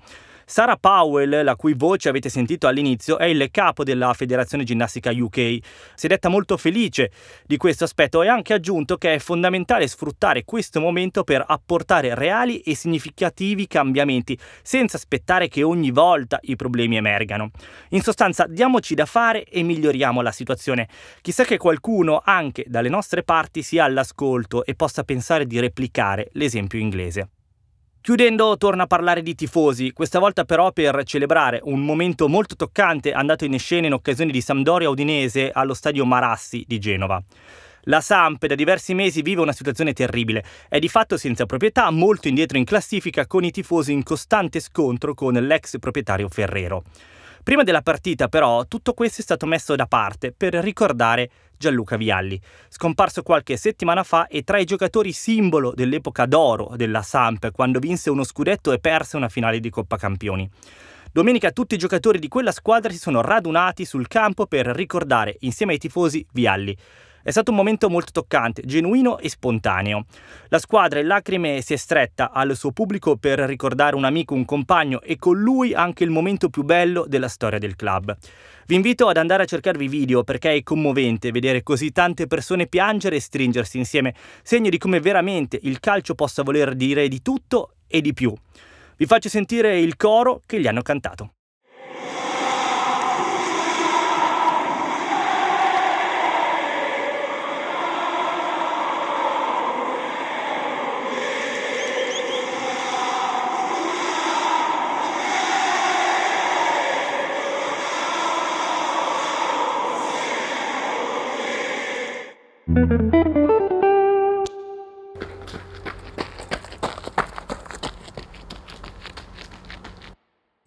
Sarah 0.48 0.78
Powell, 0.78 1.44
la 1.44 1.56
cui 1.56 1.74
voce 1.74 2.08
avete 2.08 2.30
sentito 2.30 2.68
all'inizio, 2.68 3.18
è 3.18 3.26
il 3.26 3.50
capo 3.50 3.84
della 3.84 4.14
Federazione 4.14 4.64
Ginnastica 4.64 5.12
UK. 5.12 5.58
Si 5.96 6.06
è 6.06 6.08
detta 6.08 6.30
molto 6.30 6.56
felice 6.56 7.10
di 7.46 7.58
questo 7.58 7.86
aspetto 7.86 8.22
e 8.22 8.28
ha 8.28 8.34
anche 8.34 8.54
aggiunto 8.54 8.98
che 8.98 9.16
è 9.16 9.20
fondamentale 9.20 9.88
sfruttare 9.88 10.46
questo 10.46 10.80
momento 10.80 11.24
per 11.24 11.44
apportare 11.46 12.14
reali 12.14 12.60
e 12.60 12.76
significativi 12.76 13.66
cambiamenti, 13.66 14.38
senza 14.62 14.98
aspettare 14.98 15.48
che 15.48 15.64
ogni 15.64 15.90
volta 15.90 16.38
i 16.44 16.56
problemi 16.56 16.96
emergano. 16.96 17.50
In 17.90 18.04
sostanza, 18.04 18.46
diamoci 18.48 18.94
da 18.94 19.08
fare 19.08 19.46
e 19.46 19.64
miglioriamo 19.64 20.22
la 20.22 20.32
situazione. 20.32 20.88
Chissà 21.22 21.44
che 21.44 21.58
qualcuno, 21.58 22.22
anche 22.24 22.66
dalle 22.68 22.90
nostre 22.90 23.24
parti, 23.24 23.64
sia 23.64 23.86
all'ascolto 23.86 24.64
e 24.64 24.76
possa 24.76 25.04
pensare 25.04 25.48
di 25.48 25.60
replicare 25.60 26.30
l'esempio 26.34 26.78
inglese. 26.78 27.30
Chiudendo 28.06 28.56
torna 28.58 28.84
a 28.84 28.86
parlare 28.86 29.24
di 29.24 29.34
tifosi, 29.34 29.92
questa 29.92 30.20
volta 30.20 30.46
però 30.46 30.72
per 30.72 31.04
celebrare 31.06 31.60
un 31.64 31.84
momento 31.84 32.28
molto 32.28 32.56
toccante 32.56 33.12
andato 33.12 33.46
in 33.46 33.58
scena 33.58 33.88
in 33.88 33.94
occasione 33.94 34.32
di 34.32 34.42
Sampdoria 34.42 34.90
Udinese 34.90 35.50
allo 35.50 35.74
stadio 35.74 36.06
Marassi 36.06 36.64
di 36.68 36.78
Genova. 36.78 37.20
La 37.86 38.02
Samp 38.02 38.46
da 38.46 38.54
diversi 38.54 38.94
mesi 38.94 39.24
vive 39.24 39.42
una 39.42 39.54
situazione 39.54 39.94
terribile, 39.94 40.46
è 40.70 40.78
di 40.78 40.88
fatto 40.88 41.18
senza 41.18 41.48
proprietà, 41.48 41.90
molto 41.90 42.28
indietro 42.28 42.60
in 42.60 42.64
classifica 42.64 43.26
con 43.26 43.44
i 43.44 43.50
tifosi 43.50 43.92
in 43.92 44.04
costante 44.04 44.60
scontro 44.60 45.16
con 45.16 45.34
l'ex 45.34 45.80
proprietario 45.80 46.30
Ferrero. 46.30 46.84
Prima 47.46 47.62
della 47.62 47.84
partita 47.84 48.28
però 48.28 48.66
tutto 48.66 48.94
questo 48.94 49.22
è 49.22 49.24
stato 49.24 49.46
messo 49.46 49.76
da 49.76 49.86
parte 49.86 50.34
per 50.36 50.56
ricordare 50.56 51.30
Gianluca 51.56 51.96
Vialli, 51.96 52.42
scomparso 52.70 53.22
qualche 53.22 53.56
settimana 53.56 54.02
fa 54.02 54.26
e 54.26 54.42
tra 54.42 54.58
i 54.58 54.66
giocatori 54.66 55.12
simbolo 55.12 55.72
dell'epoca 55.72 56.26
d'oro 56.26 56.74
della 56.76 57.04
Samp 57.04 57.52
quando 57.52 57.78
vinse 57.78 58.10
uno 58.10 58.24
scudetto 58.24 58.72
e 58.72 58.80
perse 58.80 59.16
una 59.16 59.30
finale 59.30 59.60
di 59.60 59.70
Coppa 59.70 59.96
Campioni. 59.96 60.50
Domenica 61.12 61.52
tutti 61.52 61.76
i 61.76 61.78
giocatori 61.78 62.18
di 62.18 62.30
quella 62.30 62.52
squadra 62.52 62.92
si 62.92 62.98
sono 62.98 63.22
radunati 63.22 63.86
sul 63.86 64.08
campo 64.08 64.48
per 64.48 64.66
ricordare 64.66 65.36
insieme 65.42 65.74
ai 65.74 65.78
tifosi 65.78 66.26
Vialli. 66.32 66.76
È 67.26 67.32
stato 67.32 67.50
un 67.50 67.58
momento 67.58 67.90
molto 67.90 68.12
toccante, 68.12 68.62
genuino 68.64 69.18
e 69.18 69.30
spontaneo. 69.30 70.06
La 70.50 70.60
squadra 70.60 71.00
in 71.00 71.08
lacrime 71.08 71.60
si 71.64 71.74
è 71.74 71.76
stretta 71.76 72.30
al 72.32 72.56
suo 72.56 72.70
pubblico 72.70 73.18
per 73.18 73.40
ricordare 73.40 73.96
un 73.96 74.04
amico, 74.04 74.36
un 74.36 74.46
compagno 74.46 75.02
e 75.02 75.18
con 75.18 75.36
lui 75.40 75.74
anche 75.74 76.04
il 76.04 76.12
momento 76.12 76.50
più 76.50 76.62
bello 76.62 77.04
della 77.08 77.28
storia 77.28 77.58
del 77.58 77.76
club. 77.76 78.16
Vi 78.68 78.76
invito 78.76 79.08
ad 79.08 79.18
andare 79.18 79.42
a 79.42 79.48
cercarvi 79.48 79.88
video 79.88 80.24
perché 80.24 80.54
è 80.54 80.62
commovente 80.62 81.32
vedere 81.32 81.64
così 81.64 81.92
tante 81.92 82.28
persone 82.28 82.68
piangere 82.68 83.16
e 83.16 83.22
stringersi 83.22 83.80
insieme, 83.80 84.14
segno 84.44 84.70
di 84.70 84.78
come 84.78 85.00
veramente 85.00 85.58
il 85.64 85.80
calcio 85.80 86.14
possa 86.14 86.44
voler 86.44 86.76
dire 86.76 87.08
di 87.08 87.24
tutto 87.24 87.78
e 87.88 88.02
di 88.02 88.14
più. 88.14 88.32
Vi 88.98 89.06
faccio 89.08 89.30
sentire 89.30 89.80
il 89.80 89.96
coro 89.96 90.42
che 90.46 90.60
gli 90.60 90.68
hanno 90.68 90.84
cantato. 90.84 91.35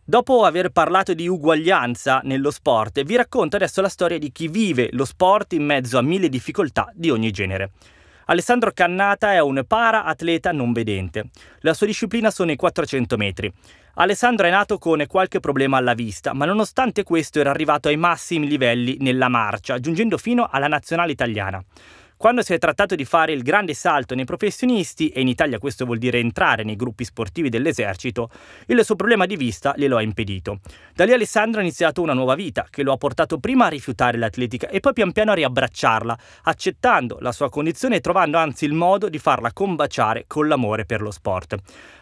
Dopo 0.04 0.44
aver 0.44 0.70
parlato 0.70 1.12
di 1.12 1.28
uguaglianza 1.28 2.22
nello 2.24 2.50
sport, 2.50 3.02
vi 3.04 3.14
racconto 3.16 3.56
adesso 3.56 3.82
la 3.82 3.90
storia 3.90 4.18
di 4.18 4.32
chi 4.32 4.48
vive 4.48 4.88
lo 4.92 5.04
sport 5.04 5.52
in 5.52 5.66
mezzo 5.66 5.98
a 5.98 6.02
mille 6.02 6.30
difficoltà 6.30 6.90
di 6.94 7.10
ogni 7.10 7.30
genere. 7.30 7.72
Alessandro 8.30 8.72
Cannata 8.74 9.32
è 9.32 9.40
un 9.40 9.64
para-atleta 9.66 10.52
non 10.52 10.72
vedente. 10.72 11.30
La 11.60 11.72
sua 11.72 11.86
disciplina 11.86 12.30
sono 12.30 12.50
i 12.50 12.56
400 12.56 13.16
metri. 13.16 13.50
Alessandro 13.94 14.46
è 14.46 14.50
nato 14.50 14.76
con 14.76 15.02
qualche 15.08 15.40
problema 15.40 15.78
alla 15.78 15.94
vista, 15.94 16.34
ma 16.34 16.44
nonostante 16.44 17.04
questo 17.04 17.40
era 17.40 17.48
arrivato 17.48 17.88
ai 17.88 17.96
massimi 17.96 18.46
livelli 18.46 18.98
nella 19.00 19.28
marcia, 19.28 19.80
giungendo 19.80 20.18
fino 20.18 20.46
alla 20.50 20.68
nazionale 20.68 21.12
italiana. 21.12 21.64
Quando 22.18 22.42
si 22.42 22.52
è 22.52 22.58
trattato 22.58 22.96
di 22.96 23.04
fare 23.04 23.30
il 23.30 23.44
grande 23.44 23.74
salto 23.74 24.16
nei 24.16 24.24
professionisti, 24.24 25.08
e 25.10 25.20
in 25.20 25.28
Italia 25.28 25.60
questo 25.60 25.84
vuol 25.84 25.98
dire 25.98 26.18
entrare 26.18 26.64
nei 26.64 26.74
gruppi 26.74 27.04
sportivi 27.04 27.48
dell'esercito, 27.48 28.28
il 28.66 28.84
suo 28.84 28.96
problema 28.96 29.24
di 29.24 29.36
vista 29.36 29.72
glielo 29.76 29.96
ha 29.96 30.02
impedito. 30.02 30.58
Da 30.96 31.04
lì 31.04 31.12
Alessandro 31.12 31.60
ha 31.60 31.62
iniziato 31.62 32.02
una 32.02 32.14
nuova 32.14 32.34
vita, 32.34 32.66
che 32.68 32.82
lo 32.82 32.90
ha 32.90 32.96
portato 32.96 33.38
prima 33.38 33.66
a 33.66 33.68
rifiutare 33.68 34.18
l'atletica 34.18 34.66
e 34.66 34.80
poi 34.80 34.94
pian 34.94 35.12
piano 35.12 35.30
a 35.30 35.34
riabbracciarla, 35.34 36.18
accettando 36.42 37.18
la 37.20 37.30
sua 37.30 37.50
condizione 37.50 37.94
e 37.94 38.00
trovando 38.00 38.36
anzi 38.36 38.64
il 38.64 38.72
modo 38.72 39.08
di 39.08 39.20
farla 39.20 39.52
combaciare 39.52 40.24
con 40.26 40.48
l'amore 40.48 40.86
per 40.86 41.00
lo 41.02 41.12
sport. 41.12 41.54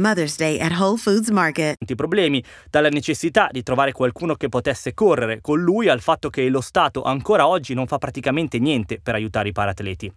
Mother's 0.00 0.36
Day 0.36 0.58
at 0.58 0.72
Whole 0.72 0.96
Foods 0.96 1.28
Market. 1.28 1.76
problemi, 1.94 2.42
dalla 2.70 2.88
necessità 2.88 3.48
di 3.50 3.62
trovare 3.62 3.92
qualcuno 3.92 4.34
che 4.34 4.48
potesse 4.48 4.94
correre 4.94 5.40
con 5.42 5.60
lui 5.60 5.88
al 5.88 6.00
fatto 6.00 6.30
che 6.30 6.48
lo 6.48 6.62
Stato 6.62 7.02
ancora 7.02 7.46
oggi 7.46 7.74
non 7.74 7.86
fa 7.86 7.98
praticamente 7.98 8.58
niente 8.58 8.98
per 9.02 9.14
aiutare 9.14 9.50
i 9.50 9.52
paratleti. 9.52 10.10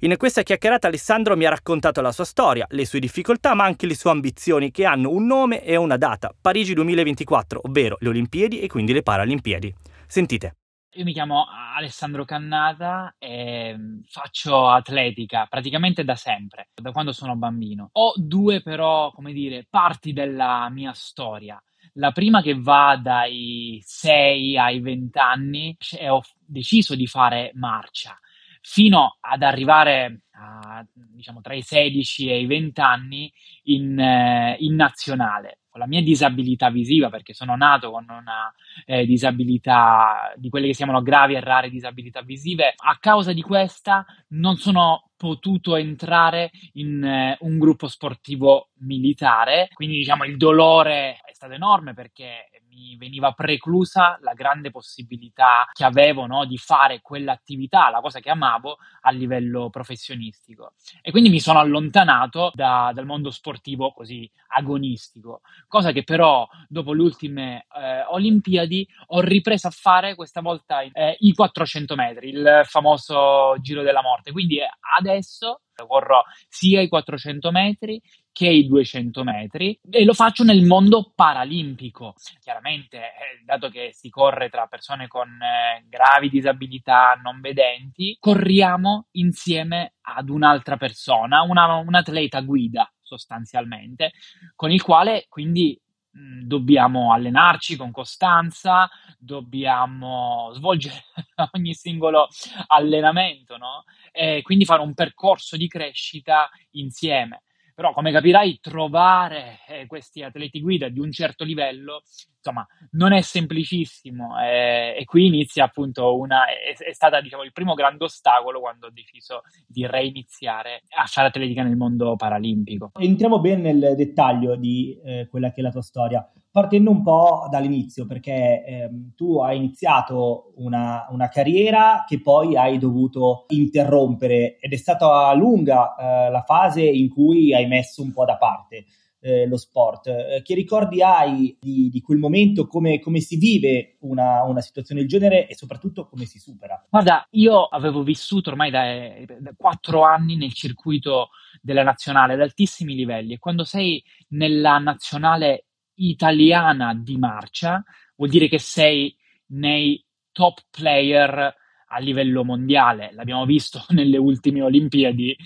In 0.00 0.16
questa 0.16 0.42
chiacchierata 0.42 0.88
Alessandro 0.88 1.36
mi 1.36 1.44
ha 1.44 1.50
raccontato 1.50 2.00
la 2.00 2.10
sua 2.10 2.24
storia, 2.24 2.66
le 2.70 2.84
sue 2.84 2.98
difficoltà, 2.98 3.54
ma 3.54 3.62
anche 3.62 3.86
le 3.86 3.94
sue 3.94 4.10
ambizioni 4.10 4.72
che 4.72 4.84
hanno 4.84 5.10
un 5.10 5.24
nome 5.26 5.62
e 5.62 5.76
una 5.76 5.96
data, 5.96 6.34
Parigi 6.38 6.74
2024, 6.74 7.60
ovvero 7.62 7.96
le 8.00 8.08
Olimpiadi 8.08 8.58
e 8.58 8.66
quindi 8.66 8.92
le 8.92 9.02
Paralimpiadi. 9.02 9.72
Sentite. 10.08 10.54
Io 10.94 11.04
mi 11.04 11.14
chiamo 11.14 11.46
Alessandro 11.74 12.26
Cannata 12.26 13.14
e 13.18 13.74
mm, 13.74 14.00
faccio 14.08 14.68
atletica 14.68 15.46
praticamente 15.48 16.04
da 16.04 16.16
sempre, 16.16 16.68
da 16.74 16.92
quando 16.92 17.12
sono 17.12 17.34
bambino. 17.34 17.88
Ho 17.92 18.12
due 18.16 18.60
però, 18.60 19.10
come 19.10 19.32
dire, 19.32 19.66
parti 19.70 20.12
della 20.12 20.68
mia 20.68 20.92
storia. 20.92 21.62
La 21.94 22.12
prima 22.12 22.42
che 22.42 22.54
va 22.60 22.98
dai 23.02 23.80
6 23.82 24.58
ai 24.58 24.80
20 24.80 25.18
anni 25.18 25.74
e 25.98 26.10
ho 26.10 26.20
deciso 26.44 26.94
di 26.94 27.06
fare 27.06 27.52
marcia 27.54 28.18
fino 28.60 29.16
ad 29.20 29.42
arrivare 29.42 30.24
a, 30.32 30.84
diciamo, 30.92 31.40
tra 31.40 31.54
i 31.54 31.62
16 31.62 32.28
e 32.28 32.40
i 32.40 32.46
20 32.46 32.80
anni 32.82 33.32
in, 33.64 33.98
eh, 33.98 34.56
in 34.60 34.74
nazionale 34.74 35.61
con 35.72 35.80
la 35.80 35.86
mia 35.86 36.02
disabilità 36.02 36.68
visiva, 36.68 37.08
perché 37.08 37.32
sono 37.32 37.56
nato 37.56 37.90
con 37.90 38.04
una 38.06 38.52
eh, 38.84 39.06
disabilità 39.06 40.34
di 40.36 40.50
quelle 40.50 40.66
che 40.66 40.72
si 40.72 40.82
chiamano 40.82 41.02
gravi 41.02 41.34
e 41.34 41.40
rare 41.40 41.70
disabilità 41.70 42.20
visive, 42.20 42.74
a 42.76 42.98
causa 43.00 43.32
di 43.32 43.40
questa 43.40 44.04
non 44.28 44.56
sono 44.56 45.08
potuto 45.16 45.76
entrare 45.76 46.50
in 46.74 47.02
eh, 47.02 47.38
un 47.40 47.58
gruppo 47.58 47.88
sportivo 47.88 48.68
militare, 48.80 49.68
quindi 49.72 49.96
diciamo 49.96 50.24
il 50.24 50.36
dolore 50.36 51.20
è 51.24 51.32
stato 51.32 51.54
enorme 51.54 51.94
perché 51.94 52.50
mi 52.72 52.96
veniva 52.96 53.32
preclusa 53.32 54.18
la 54.22 54.32
grande 54.32 54.70
possibilità 54.70 55.68
che 55.72 55.84
avevo 55.84 56.26
no, 56.26 56.44
di 56.44 56.58
fare 56.58 57.00
quell'attività, 57.00 57.90
la 57.90 58.00
cosa 58.00 58.20
che 58.20 58.30
amavo 58.30 58.78
a 59.02 59.10
livello 59.10 59.70
professionistico. 59.70 60.72
E 61.00 61.10
quindi 61.10 61.28
mi 61.28 61.40
sono 61.40 61.58
allontanato 61.58 62.50
da, 62.54 62.90
dal 62.94 63.06
mondo 63.06 63.30
sportivo 63.30 63.92
così 63.92 64.30
agonistico, 64.54 65.40
cosa 65.68 65.92
che 65.92 66.02
però 66.02 66.48
dopo 66.68 66.92
le 66.92 67.02
ultime 67.02 67.66
eh, 67.76 68.04
Olimpiadi 68.08 68.86
ho 69.08 69.20
ripreso 69.20 69.68
a 69.68 69.70
fare 69.70 70.14
questa 70.14 70.40
volta 70.40 70.80
eh, 70.80 71.16
i 71.20 71.32
400 71.32 71.94
metri, 71.94 72.28
il 72.30 72.62
famoso 72.64 73.56
giro 73.60 73.82
della 73.82 74.02
morte. 74.02 74.32
Quindi 74.32 74.58
adesso 74.98 75.42
distanza, 75.42 75.60
corro 75.86 76.24
sia 76.48 76.80
i 76.80 76.88
400 76.88 77.50
metri 77.50 78.00
che 78.32 78.48
i 78.48 78.66
200 78.66 79.24
metri 79.24 79.78
e 79.90 80.04
lo 80.04 80.14
faccio 80.14 80.42
nel 80.42 80.64
mondo 80.64 81.12
paralimpico. 81.14 82.14
Chiaramente, 82.40 82.96
eh, 82.96 83.42
dato 83.44 83.68
che 83.68 83.90
si 83.92 84.08
corre 84.08 84.48
tra 84.48 84.66
persone 84.66 85.06
con 85.06 85.28
eh, 85.28 85.84
gravi 85.88 86.30
disabilità 86.30 87.18
non 87.22 87.40
vedenti, 87.40 88.16
corriamo 88.18 89.08
insieme 89.12 89.94
ad 90.00 90.30
un'altra 90.30 90.76
persona, 90.76 91.42
una, 91.42 91.74
un 91.76 91.94
atleta 91.94 92.40
guida 92.40 92.90
sostanzialmente, 93.00 94.12
con 94.56 94.70
il 94.70 94.82
quale 94.82 95.26
quindi 95.28 95.78
dobbiamo 96.12 97.12
allenarci 97.12 97.76
con 97.76 97.90
costanza, 97.90 98.88
dobbiamo 99.18 100.50
svolgere 100.52 101.04
ogni 101.52 101.74
singolo 101.74 102.28
allenamento, 102.66 103.56
no? 103.56 103.84
E 104.12 104.42
quindi 104.42 104.64
fare 104.64 104.82
un 104.82 104.94
percorso 104.94 105.56
di 105.56 105.68
crescita 105.68 106.50
insieme. 106.72 107.42
Però, 107.74 107.92
come 107.94 108.12
capirai, 108.12 108.58
trovare 108.60 109.60
eh, 109.66 109.86
questi 109.86 110.22
atleti 110.22 110.60
guida 110.60 110.88
di 110.90 111.00
un 111.00 111.10
certo 111.10 111.42
livello, 111.42 112.02
insomma, 112.42 112.66
non 112.92 113.12
è 113.12 113.20
semplicissimo. 113.20 114.38
Eh, 114.40 114.96
e 114.98 115.04
qui 115.04 115.26
inizia 115.26 115.64
appunto 115.64 116.18
una. 116.18 116.46
È, 116.46 116.82
è 116.82 116.92
stata, 116.92 117.20
diciamo, 117.20 117.44
il 117.44 117.52
primo 117.52 117.74
grande 117.74 118.04
ostacolo 118.04 118.60
quando 118.60 118.88
ho 118.88 118.90
deciso 118.90 119.42
di 119.66 119.86
reiniziare 119.86 120.82
a 120.96 121.06
fare 121.06 121.28
atletica 121.28 121.62
nel 121.62 121.76
mondo 121.76 122.16
paralimpico. 122.16 122.90
Entriamo 122.98 123.40
bene 123.40 123.72
nel 123.72 123.94
dettaglio 123.96 124.56
di 124.56 125.00
eh, 125.04 125.28
quella 125.30 125.52
che 125.52 125.60
è 125.60 125.62
la 125.62 125.70
tua 125.70 125.82
storia 125.82 126.28
partendo 126.50 126.90
un 126.90 127.02
po' 127.02 127.46
dall'inizio, 127.50 128.06
perché 128.06 128.62
ehm, 128.62 129.14
tu 129.16 129.38
hai 129.38 129.56
iniziato 129.56 130.52
una, 130.56 131.06
una, 131.08 131.28
carriera 131.28 132.04
che 132.06 132.20
poi 132.20 132.58
hai 132.58 132.76
dovuto 132.76 133.46
interrompere 133.48 134.58
ed 134.60 134.70
è 134.70 134.76
stata 134.76 135.32
lunga 135.32 135.94
eh, 135.94 136.30
la 136.30 136.42
fase 136.42 136.82
in 136.82 137.08
cui 137.08 137.54
hai 137.54 137.66
messo 137.66 138.02
un 138.02 138.12
po' 138.12 138.26
da 138.26 138.36
parte 138.36 138.84
eh, 139.22 139.46
lo 139.46 139.56
sport. 139.56 140.08
Eh, 140.08 140.42
che 140.42 140.54
ricordi 140.54 141.00
hai 141.00 141.56
di, 141.60 141.88
di 141.88 142.00
quel 142.00 142.18
momento, 142.18 142.66
come, 142.66 142.98
come 142.98 143.20
si 143.20 143.36
vive 143.36 143.96
una, 144.00 144.42
una, 144.42 144.60
situazione 144.60 145.00
del 145.00 145.08
genere 145.08 145.46
e 145.46 145.54
soprattutto 145.54 146.06
come 146.08 146.24
si 146.24 146.38
supera? 146.38 146.84
Guarda, 146.90 147.26
io 147.30 147.64
avevo 147.64 148.02
vissuto 148.02 148.50
ormai 148.50 148.70
da, 148.70 149.54
quattro 149.56 150.02
anni 150.02 150.36
nel 150.36 150.52
circuito 150.52 151.30
della 151.60 151.84
nazionale 151.84 152.34
ad 152.34 152.40
altissimi 152.40 152.94
livelli 152.94 153.34
e 153.34 153.38
quando 153.38 153.64
sei 153.64 154.02
nella 154.30 154.78
nazionale 154.78 155.66
italiana 155.94 156.94
di 156.94 157.16
marcia, 157.16 157.82
vuol 158.16 158.30
dire 158.30 158.48
che 158.48 158.58
sei 158.58 159.14
nei 159.52 160.04
top 160.32 160.58
player 160.70 161.54
a 161.92 161.98
livello 161.98 162.44
mondiale. 162.44 163.10
L'abbiamo 163.12 163.44
visto 163.44 163.84
nelle 163.90 164.16
ultime 164.16 164.62
Olimpiadi, 164.62 165.30
eh, 165.30 165.36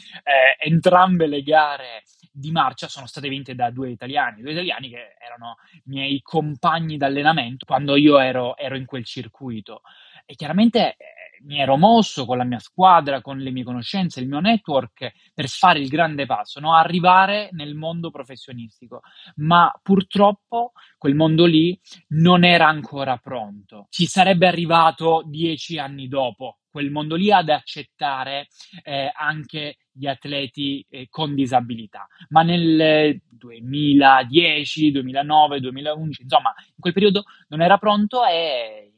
entrambe 0.64 1.26
le 1.26 1.42
gare 1.42 2.02
di 2.36 2.50
marcia 2.50 2.86
sono 2.86 3.06
state 3.06 3.30
vinte 3.30 3.54
da 3.54 3.70
due 3.70 3.90
italiani, 3.90 4.42
due 4.42 4.52
italiani 4.52 4.90
che 4.90 5.16
erano 5.18 5.56
miei 5.84 6.20
compagni 6.20 6.98
d'allenamento 6.98 7.64
quando 7.64 7.96
io 7.96 8.18
ero, 8.18 8.56
ero 8.58 8.76
in 8.76 8.84
quel 8.84 9.04
circuito. 9.04 9.80
E 10.26 10.34
chiaramente 10.34 10.96
eh, 10.96 10.96
mi 11.44 11.60
ero 11.60 11.78
mosso 11.78 12.26
con 12.26 12.36
la 12.36 12.44
mia 12.44 12.58
squadra, 12.58 13.22
con 13.22 13.38
le 13.38 13.50
mie 13.50 13.64
conoscenze, 13.64 14.20
il 14.20 14.28
mio 14.28 14.40
network 14.40 15.12
per 15.32 15.48
fare 15.48 15.78
il 15.78 15.88
grande 15.88 16.26
passo, 16.26 16.60
no? 16.60 16.74
arrivare 16.74 17.48
nel 17.52 17.74
mondo 17.74 18.10
professionistico. 18.10 19.00
Ma 19.36 19.72
purtroppo 19.82 20.72
quel 20.98 21.14
mondo 21.14 21.46
lì 21.46 21.78
non 22.08 22.44
era 22.44 22.66
ancora 22.66 23.16
pronto. 23.16 23.86
Ci 23.88 24.06
sarebbe 24.06 24.46
arrivato 24.46 25.22
dieci 25.24 25.78
anni 25.78 26.06
dopo 26.06 26.58
quel 26.76 26.90
mondo 26.90 27.14
lì 27.14 27.32
ad 27.32 27.48
accettare 27.48 28.48
eh, 28.82 29.10
anche 29.14 29.76
gli 29.96 30.06
atleti 30.06 30.84
eh, 30.88 31.06
con 31.08 31.34
disabilità. 31.34 32.06
Ma 32.28 32.42
nel 32.42 33.20
2010, 33.28 34.90
2009, 34.92 35.60
2011, 35.60 36.22
insomma, 36.22 36.54
in 36.58 36.80
quel 36.80 36.92
periodo 36.92 37.24
non 37.48 37.62
era 37.62 37.78
pronto 37.78 38.24
e 38.24 38.90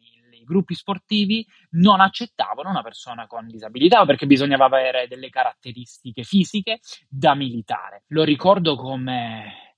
gruppi 0.49 0.75
sportivi 0.75 1.47
non 1.73 2.00
accettavano 2.00 2.71
una 2.71 2.83
persona 2.83 3.26
con 3.26 3.47
disabilità 3.47 4.07
perché 4.07 4.26
bisognava 4.26 4.64
avere 4.64 5.07
delle 5.07 5.28
caratteristiche 5.28 6.23
fisiche 6.23 6.81
da 7.07 7.35
militare. 7.35 8.05
Lo 8.09 8.25
ricordo 8.25 8.75
come 8.75 9.76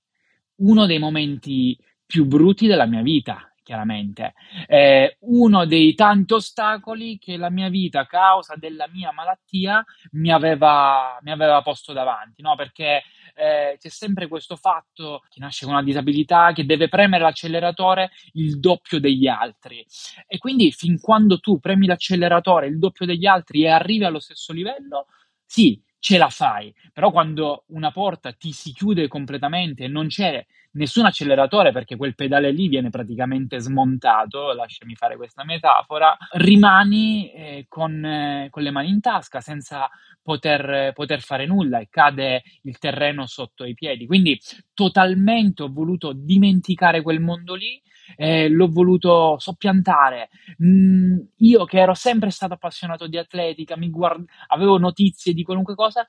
uno 0.61 0.85
dei 0.85 0.97
momenti 0.97 1.77
più 2.05 2.25
brutti 2.25 2.67
della 2.67 2.85
mia 2.85 3.01
vita, 3.01 3.50
chiaramente. 3.71 4.33
Eh, 4.67 5.15
uno 5.21 5.65
dei 5.65 5.95
tanti 5.95 6.33
ostacoli 6.33 7.17
che 7.17 7.37
la 7.37 7.49
mia 7.49 7.69
vita, 7.69 8.01
a 8.01 8.05
causa 8.05 8.55
della 8.57 8.85
mia 8.89 9.13
malattia, 9.13 9.83
mi 10.11 10.29
aveva, 10.29 11.17
mi 11.21 11.31
aveva 11.31 11.61
posto 11.61 11.93
davanti, 11.93 12.41
no? 12.41 12.55
Perché 12.55 13.03
eh, 13.33 13.77
c'è 13.79 13.87
sempre 13.87 14.27
questo 14.27 14.57
fatto, 14.57 15.21
chi 15.29 15.39
nasce 15.39 15.63
con 15.63 15.73
una 15.73 15.83
disabilità, 15.83 16.51
che 16.51 16.65
deve 16.65 16.89
premere 16.89 17.23
l'acceleratore 17.23 18.11
il 18.33 18.59
doppio 18.59 18.99
degli 18.99 19.27
altri. 19.27 19.85
E 20.27 20.37
quindi 20.37 20.73
fin 20.73 20.99
quando 20.99 21.39
tu 21.39 21.57
premi 21.61 21.87
l'acceleratore 21.87 22.67
il 22.67 22.77
doppio 22.77 23.05
degli 23.05 23.25
altri 23.25 23.63
e 23.63 23.69
arrivi 23.69 24.03
allo 24.03 24.19
stesso 24.19 24.51
livello, 24.51 25.05
sì, 25.45 25.81
ce 25.97 26.17
la 26.17 26.29
fai, 26.29 26.73
però 26.91 27.11
quando 27.11 27.63
una 27.67 27.91
porta 27.91 28.33
ti 28.33 28.51
si 28.51 28.73
chiude 28.73 29.07
completamente 29.07 29.83
e 29.85 29.87
non 29.87 30.07
c'è 30.07 30.43
nessun 30.73 31.05
acceleratore 31.05 31.71
perché 31.71 31.95
quel 31.95 32.15
pedale 32.15 32.51
lì 32.51 32.67
viene 32.67 32.89
praticamente 32.89 33.59
smontato, 33.59 34.53
lasciami 34.53 34.95
fare 34.95 35.17
questa 35.17 35.43
metafora, 35.43 36.15
rimani 36.33 37.31
eh, 37.31 37.65
con, 37.67 38.03
eh, 38.03 38.47
con, 38.49 38.63
le 38.63 38.71
mani 38.71 38.89
in 38.89 39.01
tasca 39.01 39.41
senza 39.41 39.89
poter, 40.21 40.93
poter 40.93 41.21
fare 41.21 41.45
nulla 41.45 41.79
e 41.79 41.87
cade 41.89 42.43
il 42.63 42.77
terreno 42.77 43.25
sotto 43.25 43.65
i 43.65 43.73
piedi. 43.73 44.05
Quindi 44.05 44.39
totalmente 44.73 45.63
ho 45.63 45.71
voluto 45.71 46.13
dimenticare 46.13 47.01
quel 47.01 47.19
mondo 47.19 47.55
lì 47.55 47.81
eh, 48.15 48.49
l'ho 48.49 48.67
voluto 48.67 49.37
soppiantare. 49.39 50.29
Mm, 50.63 51.19
io 51.37 51.65
che 51.65 51.79
ero 51.79 51.93
sempre 51.93 52.29
stato 52.29 52.53
appassionato 52.53 53.07
di 53.07 53.17
atletica, 53.17 53.75
guard- 53.77 54.27
avevo 54.47 54.77
notizie 54.77 55.33
di 55.33 55.43
qualunque 55.43 55.75
cosa, 55.75 56.07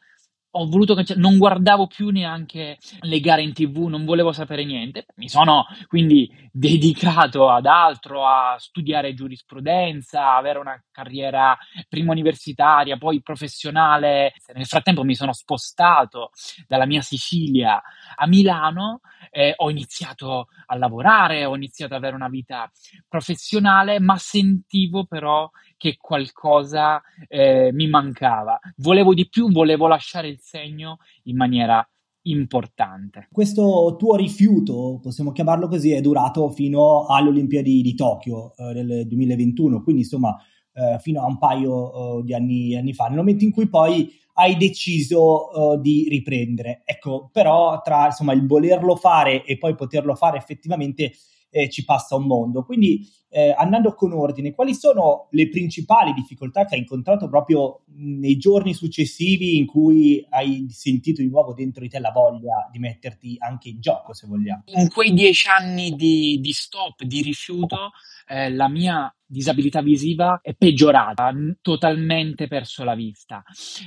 ho 0.54 0.66
voluto 0.68 0.94
cancellare, 0.94 1.26
non 1.26 1.38
guardavo 1.38 1.86
più 1.86 2.10
neanche 2.10 2.78
le 3.00 3.20
gare 3.20 3.42
in 3.42 3.52
tv, 3.52 3.86
non 3.86 4.04
volevo 4.04 4.32
sapere 4.32 4.64
niente. 4.64 5.06
Mi 5.16 5.28
sono 5.28 5.66
quindi 5.86 6.30
dedicato 6.52 7.48
ad 7.48 7.66
altro, 7.66 8.26
a 8.26 8.56
studiare 8.58 9.14
giurisprudenza, 9.14 10.34
avere 10.34 10.58
una 10.58 10.82
carriera 10.90 11.56
prima 11.88 12.12
universitaria, 12.12 12.98
poi 12.98 13.22
professionale. 13.22 14.34
Nel 14.54 14.66
frattempo 14.66 15.04
mi 15.04 15.14
sono 15.14 15.32
spostato 15.32 16.30
dalla 16.66 16.86
mia 16.86 17.00
Sicilia 17.00 17.80
a 18.14 18.26
Milano, 18.26 19.00
eh, 19.34 19.54
ho 19.56 19.70
iniziato 19.70 20.48
a 20.66 20.76
lavorare, 20.76 21.46
ho 21.46 21.56
iniziato 21.56 21.94
ad 21.94 22.00
avere 22.00 22.14
una 22.14 22.28
vita 22.28 22.70
professionale, 23.08 23.98
ma 23.98 24.16
sentivo 24.18 25.06
però 25.06 25.50
che 25.78 25.96
qualcosa 25.98 27.02
eh, 27.28 27.70
mi 27.72 27.88
mancava. 27.88 28.60
Volevo 28.76 29.14
di 29.14 29.28
più, 29.28 29.50
volevo 29.50 29.88
lasciare 29.88 30.28
il 30.28 30.38
segno 30.38 30.98
in 31.24 31.36
maniera 31.36 31.84
importante. 32.24 33.28
Questo 33.32 33.96
tuo 33.98 34.16
rifiuto, 34.16 35.00
possiamo 35.02 35.32
chiamarlo 35.32 35.66
così, 35.66 35.92
è 35.92 36.00
durato 36.02 36.50
fino 36.50 37.06
alle 37.06 37.30
Olimpiadi 37.30 37.80
di 37.80 37.94
Tokyo 37.94 38.54
eh, 38.56 38.74
del 38.74 39.06
2021, 39.08 39.82
quindi 39.82 40.02
insomma 40.02 40.36
eh, 40.74 40.98
fino 41.00 41.22
a 41.22 41.26
un 41.26 41.38
paio 41.38 42.20
eh, 42.20 42.22
di 42.24 42.34
anni, 42.34 42.76
anni, 42.76 42.92
fa, 42.92 43.06
nel 43.06 43.16
momento 43.16 43.44
in 43.44 43.50
cui 43.50 43.68
poi 43.68 44.10
hai 44.34 44.56
deciso 44.56 45.74
eh, 45.74 45.80
di 45.80 46.06
riprendere. 46.08 46.82
Ecco, 46.84 47.28
però 47.32 47.80
tra 47.82 48.06
insomma 48.06 48.32
il 48.32 48.46
volerlo 48.46 48.96
fare 48.96 49.44
e 49.44 49.58
poi 49.58 49.74
poterlo 49.74 50.14
fare 50.14 50.38
effettivamente 50.38 51.12
eh, 51.52 51.68
ci 51.68 51.84
passa 51.84 52.16
un 52.16 52.24
mondo. 52.24 52.64
Quindi 52.64 53.06
eh, 53.28 53.54
andando 53.56 53.94
con 53.94 54.12
ordine, 54.12 54.52
quali 54.52 54.74
sono 54.74 55.28
le 55.30 55.48
principali 55.48 56.12
difficoltà 56.12 56.64
che 56.64 56.74
hai 56.74 56.80
incontrato 56.80 57.28
proprio 57.28 57.82
nei 57.94 58.36
giorni 58.36 58.74
successivi 58.74 59.56
in 59.56 59.66
cui 59.66 60.26
hai 60.30 60.66
sentito 60.68 61.22
di 61.22 61.28
nuovo 61.28 61.52
dentro 61.54 61.82
di 61.82 61.88
te 61.88 61.98
la 61.98 62.10
voglia 62.10 62.68
di 62.70 62.78
metterti 62.78 63.36
anche 63.38 63.68
in 63.70 63.80
gioco, 63.80 64.12
se 64.12 64.26
vogliamo? 64.26 64.64
In 64.66 64.88
quei 64.88 65.12
dieci 65.12 65.48
anni 65.48 65.90
di, 65.92 66.40
di 66.40 66.52
stop, 66.52 67.02
di 67.04 67.22
rifiuto, 67.22 67.92
eh, 68.28 68.50
la 68.50 68.68
mia 68.68 69.14
disabilità 69.24 69.80
visiva 69.80 70.40
è 70.42 70.54
peggiorata, 70.54 71.32
totalmente 71.62 72.48
perso 72.48 72.84
la 72.84 72.94
vista. 72.94 73.42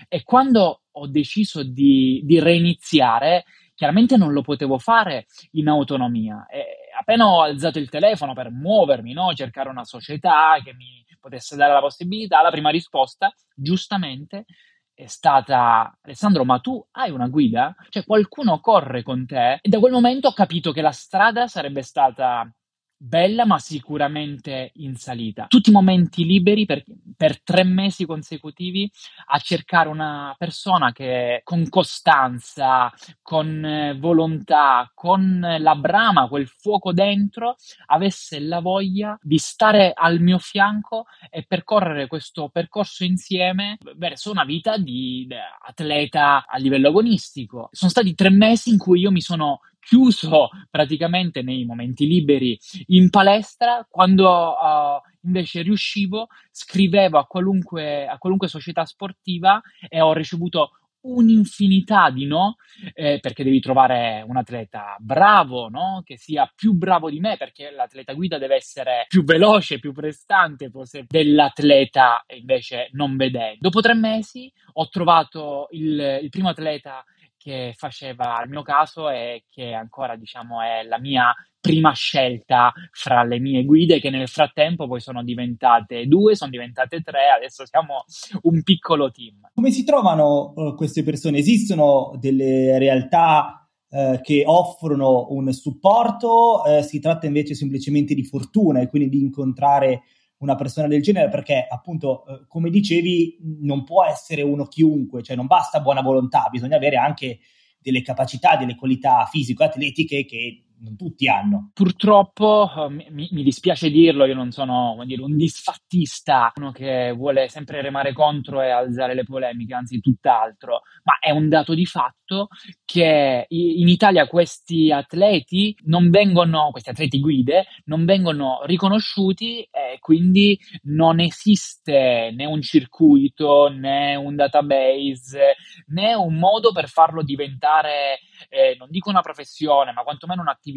E 0.08 0.24
quando 0.24 0.86
ho 0.92 1.08
deciso 1.08 1.64
di, 1.64 2.22
di 2.24 2.40
reiniziare, 2.40 3.44
chiaramente 3.76 4.18
non 4.18 4.34
lo 4.34 4.42
potevo 4.42 4.80
fare 4.80 5.28
in 5.52 5.68
autonomia. 5.68 6.48
E, 6.48 6.85
appena 6.98 7.28
ho 7.28 7.42
alzato 7.42 7.80
il 7.80 7.90
telefono 7.90 8.34
per 8.34 8.52
muovermi, 8.52 9.14
no? 9.14 9.34
cercare 9.34 9.70
una 9.70 9.84
società 9.84 10.60
che 10.64 10.74
mi 10.74 11.04
potesse 11.20 11.56
dare 11.56 11.74
la 11.74 11.80
possibilità, 11.80 12.42
la 12.42 12.52
prima 12.52 12.70
risposta, 12.70 13.34
giustamente, 13.56 14.46
è 14.94 15.08
stata 15.08 15.98
Alessandro, 16.02 16.46
ma 16.46 16.60
tu 16.60 16.84
hai 16.92 17.12
una 17.12 17.28
guida? 17.28 17.76
Cioè 17.90 18.06
qualcuno 18.06 18.60
corre 18.60 19.04
con 19.04 19.26
te? 19.26 19.60
E 19.62 19.70
da 19.70 19.80
quel 19.80 19.92
momento 19.92 20.30
ho 20.30 20.34
capito 20.34 20.72
che 20.72 20.82
la 20.82 20.92
strada 20.92 21.48
sarebbe 21.48 21.82
stata 21.82 22.50
bella 22.98 23.46
ma 23.46 23.60
sicuramente 23.60 24.72
in 24.76 24.96
salita. 24.96 25.46
Tutti 25.48 25.70
i 25.70 25.74
momenti 25.74 26.26
liberi 26.26 26.66
per, 26.66 26.84
per, 27.16 27.42
tre 27.42 27.64
mesi 27.64 28.06
consecutivi 28.06 28.90
a 29.28 29.40
cercare 29.40 29.90
una 29.90 30.34
persona 30.38 30.92
che 30.92 31.42
con 31.44 31.68
costanza, 31.70 32.92
con 33.22 33.64
eh, 33.64 33.98
volontà, 33.98 34.90
con 34.94 35.40
la 35.60 35.76
brama, 35.76 36.28
quel 36.28 36.48
fuoco 36.48 36.94
dentro, 36.94 37.56
avesse 37.88 38.40
la 38.40 38.60
voglia 38.60 39.18
di 39.22 39.38
stare 39.38 39.92
al 39.94 40.20
mio 40.20 40.38
fianco 40.38 41.06
e 41.30 41.44
percorrere 41.48 42.08
questo 42.08 42.50
percorso 42.50 43.04
insieme 43.04 43.78
verso 43.96 44.32
una 44.32 44.46
vita 44.46 44.78
di 44.78 45.28
atleta 45.68 46.46
a 46.48 46.58
livello 46.58 46.90
agonistico. 46.90 47.70
Sono 47.72 47.92
stati 47.92 48.16
tre 48.16 48.30
mesi 48.30 48.70
in 48.70 48.78
cui 48.78 49.02
io 49.02 49.12
mi 49.12 49.22
sono 49.22 49.60
chiuso 49.86 50.50
praticamente 50.70 51.42
nei 51.42 51.64
momenti 51.64 52.08
liberi 52.08 52.58
in 52.88 53.10
palestra, 53.10 53.86
quando 53.88 54.28
uh, 54.28 55.00
invece 55.24 55.62
riuscivo, 55.62 56.28
scrivevo 56.52 57.20
a 57.20 57.26
qualunque, 57.26 58.08
a 58.08 58.18
qualunque 58.18 58.48
società 58.48 58.86
sportiva 58.86 59.62
e 59.88 60.02
ho 60.02 60.14
ricevuto 60.14 60.72
un'infinità 61.06 62.10
di 62.10 62.26
no, 62.26 62.56
eh, 62.94 63.20
perché 63.22 63.44
devi 63.44 63.60
trovare 63.60 64.24
un 64.28 64.38
atleta 64.38 64.96
bravo, 65.00 65.70
no? 65.70 66.02
che 66.04 66.18
sia 66.18 66.52
più 66.54 66.74
bravo 66.74 67.10
di 67.10 67.20
me, 67.20 67.38
perché 67.38 67.72
l'atleta 67.72 68.14
guida 68.14 68.38
deve 68.38 68.56
essere 68.56 69.06
più 69.08 69.24
veloce, 69.24 69.80
più 69.80 69.94
prestante 69.94 70.70
forse 70.70 71.06
dell'atleta 71.08 72.24
invece 72.36 72.90
non 72.94 73.16
vedente. 73.16 73.58
Dopo 73.60 73.82
tre 73.82 73.94
mesi 73.94 74.52
ho 74.74 74.90
trovato 74.90 75.68
il, 75.72 76.20
il 76.24 76.30
primo 76.30 76.50
atleta 76.50 77.04
che 77.46 77.76
faceva 77.78 78.42
il 78.44 78.50
mio 78.50 78.64
caso 78.64 79.08
e 79.08 79.44
che 79.52 79.72
ancora 79.74 80.16
diciamo 80.16 80.64
è 80.64 80.82
la 80.82 80.98
mia 80.98 81.32
prima 81.60 81.92
scelta 81.92 82.74
fra 82.90 83.22
le 83.22 83.38
mie 83.38 83.64
guide 83.66 84.00
che 84.00 84.10
nel 84.10 84.28
frattempo 84.28 84.88
poi 84.88 85.00
sono 85.00 85.24
diventate 85.24 86.08
due, 86.08 86.36
sono 86.36 86.50
diventate 86.50 87.02
tre, 87.02 87.30
adesso 87.38 87.64
siamo 87.68 88.06
un 88.42 88.64
piccolo 88.64 89.12
team. 89.12 89.52
Come 89.54 89.70
si 89.70 89.84
trovano 89.84 90.54
uh, 90.56 90.76
queste 90.76 91.04
persone? 91.04 91.38
Esistono 91.38 92.16
delle 92.20 92.80
realtà 92.80 93.70
uh, 93.90 94.20
che 94.22 94.42
offrono 94.44 95.28
un 95.30 95.54
supporto, 95.54 96.64
uh, 96.66 96.82
si 96.82 97.00
tratta 97.00 97.28
invece 97.28 97.54
semplicemente 97.54 98.16
di 98.16 98.24
fortuna 98.24 98.80
e 98.80 98.90
quindi 98.90 99.10
di 99.10 99.20
incontrare 99.20 100.02
una 100.46 100.56
persona 100.56 100.88
del 100.88 101.02
genere 101.02 101.30
perché 101.30 101.66
appunto 101.70 102.26
eh, 102.26 102.46
come 102.48 102.70
dicevi 102.70 103.38
non 103.62 103.84
può 103.84 104.06
essere 104.06 104.42
uno 104.42 104.66
chiunque, 104.66 105.22
cioè 105.22 105.36
non 105.36 105.48
basta 105.48 105.82
buona 105.82 106.02
volontà, 106.02 106.48
bisogna 106.50 106.78
avere 106.78 106.96
anche 106.96 107.40
delle 107.82 108.02
capacità, 108.02 108.56
delle 108.56 108.76
qualità 108.76 109.28
fisico-atletiche 109.30 110.26
che 110.26 110.64
non 110.80 110.96
tutti 110.96 111.28
hanno. 111.28 111.72
Purtroppo, 111.74 112.70
eh, 112.76 112.90
mi, 112.90 113.30
mi, 113.32 113.44
dispiace 113.44 113.90
dirlo, 113.90 114.26
io 114.26 114.36
non 114.36 114.52
sono 114.52 114.96
dire, 115.06 115.22
un 115.22 115.36
disfattista, 115.36 116.52
uno 116.56 116.72
che 116.72 117.12
vuole 117.16 117.48
sempre 117.50 117.82
remare 117.82 118.14
contro 118.14 118.62
e 118.62 118.70
alzare 118.70 119.14
le 119.14 119.24
polemiche, 119.24 119.74
anzi 119.74 120.00
tutt'altro, 120.00 120.82
ma 121.04 121.18
è 121.20 121.32
un 121.32 121.50
dato 121.50 121.74
di 121.74 121.86
fatto 121.86 122.48
che 122.84 123.46
in 123.50 123.88
Italia 123.88 124.28
questi 124.28 124.92
atleti 124.92 125.76
non 125.86 126.10
vengono, 126.10 126.70
questi 126.72 126.90
atleti 126.90 127.20
guide, 127.20 127.66
non 127.86 128.06
vengono 128.06 128.62
riconosciuti 128.64 129.62
e 129.62 129.98
quindi 130.00 130.60
non 130.84 131.20
esiste 131.20 132.32
né 132.36 132.46
un 132.46 132.62
circuito 132.62 133.70
né 133.70 134.16
un 134.16 134.36
database 134.36 135.56
né 135.88 136.14
un 136.14 136.36
modo 136.36 136.72
per 136.72 136.88
farlo 136.88 137.24
diventare, 137.24 138.20
eh, 138.50 138.76
non 138.78 138.88
dico 138.90 139.10
una 139.10 139.22
professione, 139.22 139.92
ma 139.92 140.04
quantomeno 140.04 140.42
un'attività 140.42 140.75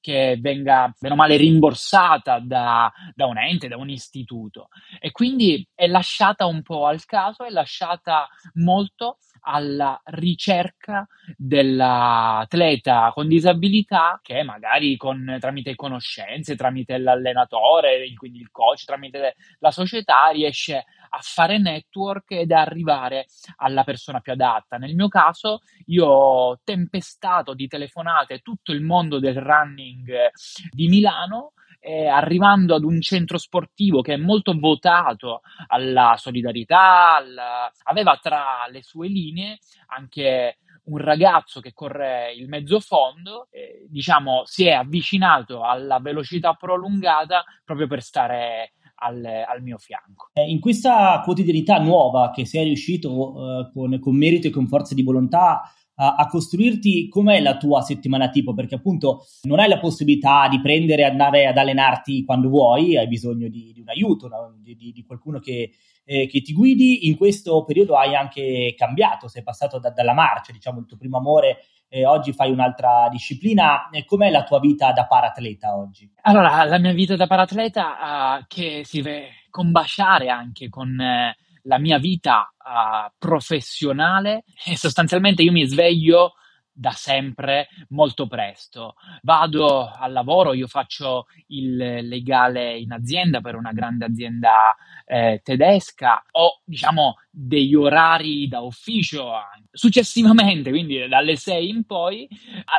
che 0.00 0.36
venga, 0.40 0.92
meno 1.00 1.14
male, 1.14 1.36
rimborsata 1.36 2.40
da, 2.40 2.92
da 3.14 3.26
un 3.26 3.38
ente, 3.38 3.68
da 3.68 3.76
un 3.76 3.88
istituto. 3.88 4.68
E 4.98 5.12
quindi 5.12 5.66
è 5.74 5.86
lasciata 5.86 6.46
un 6.46 6.62
po' 6.62 6.86
al 6.86 7.04
caso, 7.04 7.44
è 7.44 7.50
lasciata 7.50 8.28
molto 8.54 9.18
alla 9.42 10.00
ricerca 10.04 11.06
dell'atleta 11.36 13.10
con 13.12 13.28
disabilità 13.28 14.20
che 14.22 14.42
magari 14.42 14.96
con, 14.96 15.36
tramite 15.40 15.74
conoscenze, 15.74 16.56
tramite 16.56 16.98
l'allenatore, 16.98 18.12
quindi 18.14 18.40
il 18.40 18.50
coach, 18.50 18.84
tramite 18.84 19.36
la 19.58 19.70
società 19.70 20.28
riesce 20.28 20.84
a 21.14 21.18
fare 21.20 21.58
network 21.58 22.30
ed 22.32 22.52
arrivare 22.52 23.26
alla 23.56 23.84
persona 23.84 24.20
più 24.20 24.32
adatta. 24.32 24.76
Nel 24.76 24.94
mio 24.94 25.08
caso 25.08 25.60
io 25.86 26.06
ho 26.06 26.60
tempestato 26.62 27.54
di 27.54 27.66
telefonate 27.66 28.40
tutto 28.40 28.72
il 28.72 28.80
mondo 28.82 29.18
del 29.18 29.36
running 29.36 30.30
di 30.70 30.88
Milano 30.88 31.52
eh, 31.84 32.06
arrivando 32.06 32.76
ad 32.76 32.84
un 32.84 33.00
centro 33.00 33.38
sportivo 33.38 34.02
che 34.02 34.14
è 34.14 34.16
molto 34.16 34.54
votato 34.56 35.40
alla 35.66 36.14
solidarietà, 36.16 37.16
alla... 37.16 37.72
aveva 37.84 38.18
tra 38.22 38.66
le 38.70 38.82
sue 38.82 39.08
linee 39.08 39.58
anche 39.88 40.58
un 40.84 40.98
ragazzo 40.98 41.60
che 41.60 41.72
corre 41.72 42.32
il 42.32 42.48
mezzo 42.48 42.78
fondo, 42.80 43.48
eh, 43.50 43.84
diciamo, 43.88 44.42
si 44.44 44.66
è 44.66 44.72
avvicinato 44.72 45.62
alla 45.62 45.98
velocità 45.98 46.54
prolungata 46.54 47.44
proprio 47.64 47.86
per 47.86 48.02
stare 48.02 48.72
al, 48.96 49.24
al, 49.24 49.62
mio 49.62 49.78
fianco. 49.78 50.30
Eh, 50.32 50.48
in 50.48 50.60
questa 50.60 51.20
quotidianità 51.24 51.78
nuova 51.78 52.30
che 52.30 52.46
sei 52.46 52.64
riuscito 52.64 53.10
eh, 53.10 53.70
con, 53.72 53.98
con 53.98 54.16
merito 54.16 54.46
e 54.46 54.50
con 54.50 54.68
forza 54.68 54.94
di 54.94 55.02
volontà 55.02 55.62
a, 55.96 56.14
a 56.14 56.26
costruirti 56.26 57.08
com'è 57.08 57.40
la 57.40 57.56
tua 57.56 57.82
settimana 57.82 58.30
tipo, 58.30 58.54
perché 58.54 58.76
appunto 58.76 59.24
non 59.42 59.58
hai 59.58 59.68
la 59.68 59.78
possibilità 59.78 60.48
di 60.48 60.60
prendere 60.60 61.02
e 61.02 61.06
andare 61.06 61.46
ad 61.46 61.56
allenarti 61.56 62.24
quando 62.24 62.48
vuoi, 62.48 62.96
hai 62.96 63.08
bisogno 63.08 63.48
di, 63.48 63.72
di 63.72 63.80
un 63.80 63.88
aiuto, 63.88 64.28
no? 64.28 64.54
di, 64.58 64.74
di, 64.76 64.92
di, 64.92 65.04
qualcuno 65.04 65.38
che, 65.38 65.72
eh, 66.04 66.26
che, 66.26 66.40
ti 66.40 66.52
guidi. 66.52 67.06
In 67.06 67.16
questo 67.16 67.64
periodo 67.64 67.96
hai 67.96 68.14
anche 68.14 68.74
cambiato, 68.76 69.28
sei 69.28 69.42
passato 69.42 69.78
da, 69.78 69.90
dalla 69.90 70.14
marcia, 70.14 70.52
diciamo 70.52 70.80
il 70.80 70.86
tuo 70.86 70.96
primo 70.96 71.18
amore 71.18 71.58
eh, 71.92 72.06
oggi 72.06 72.32
fai 72.32 72.50
un'altra 72.50 73.08
disciplina. 73.10 73.90
Com'è 74.06 74.30
la 74.30 74.44
tua 74.44 74.58
vita 74.60 74.92
da 74.92 75.04
paratleta 75.04 75.76
oggi? 75.76 76.10
Allora, 76.22 76.64
la 76.64 76.78
mia 76.78 76.94
vita 76.94 77.16
da 77.16 77.26
paratleta 77.26 78.38
uh, 78.38 78.44
che 78.48 78.80
si 78.84 79.02
deve 79.02 79.28
combaciare 79.50 80.30
anche 80.30 80.70
con 80.70 80.98
eh, 80.98 81.36
la 81.62 81.78
mia 81.78 81.98
vita 81.98 82.52
uh, 82.58 83.12
professionale 83.18 84.44
e 84.64 84.76
sostanzialmente 84.76 85.42
io 85.42 85.52
mi 85.52 85.66
sveglio 85.66 86.34
da 86.74 86.92
sempre 86.92 87.68
molto 87.90 88.26
presto. 88.26 88.94
Vado 89.22 89.90
al 89.90 90.12
lavoro, 90.12 90.54
io 90.54 90.66
faccio 90.66 91.26
il 91.48 91.76
legale 91.76 92.78
in 92.78 92.92
azienda 92.92 93.40
per 93.40 93.56
una 93.56 93.72
grande 93.72 94.06
azienda 94.06 94.74
eh, 95.04 95.40
tedesca, 95.44 96.24
ho 96.30 96.60
diciamo 96.64 97.16
degli 97.30 97.74
orari 97.74 98.48
da 98.48 98.60
ufficio. 98.60 99.32
Successivamente, 99.70 100.70
quindi 100.70 101.06
dalle 101.08 101.36
6 101.36 101.68
in 101.68 101.84
poi, 101.84 102.28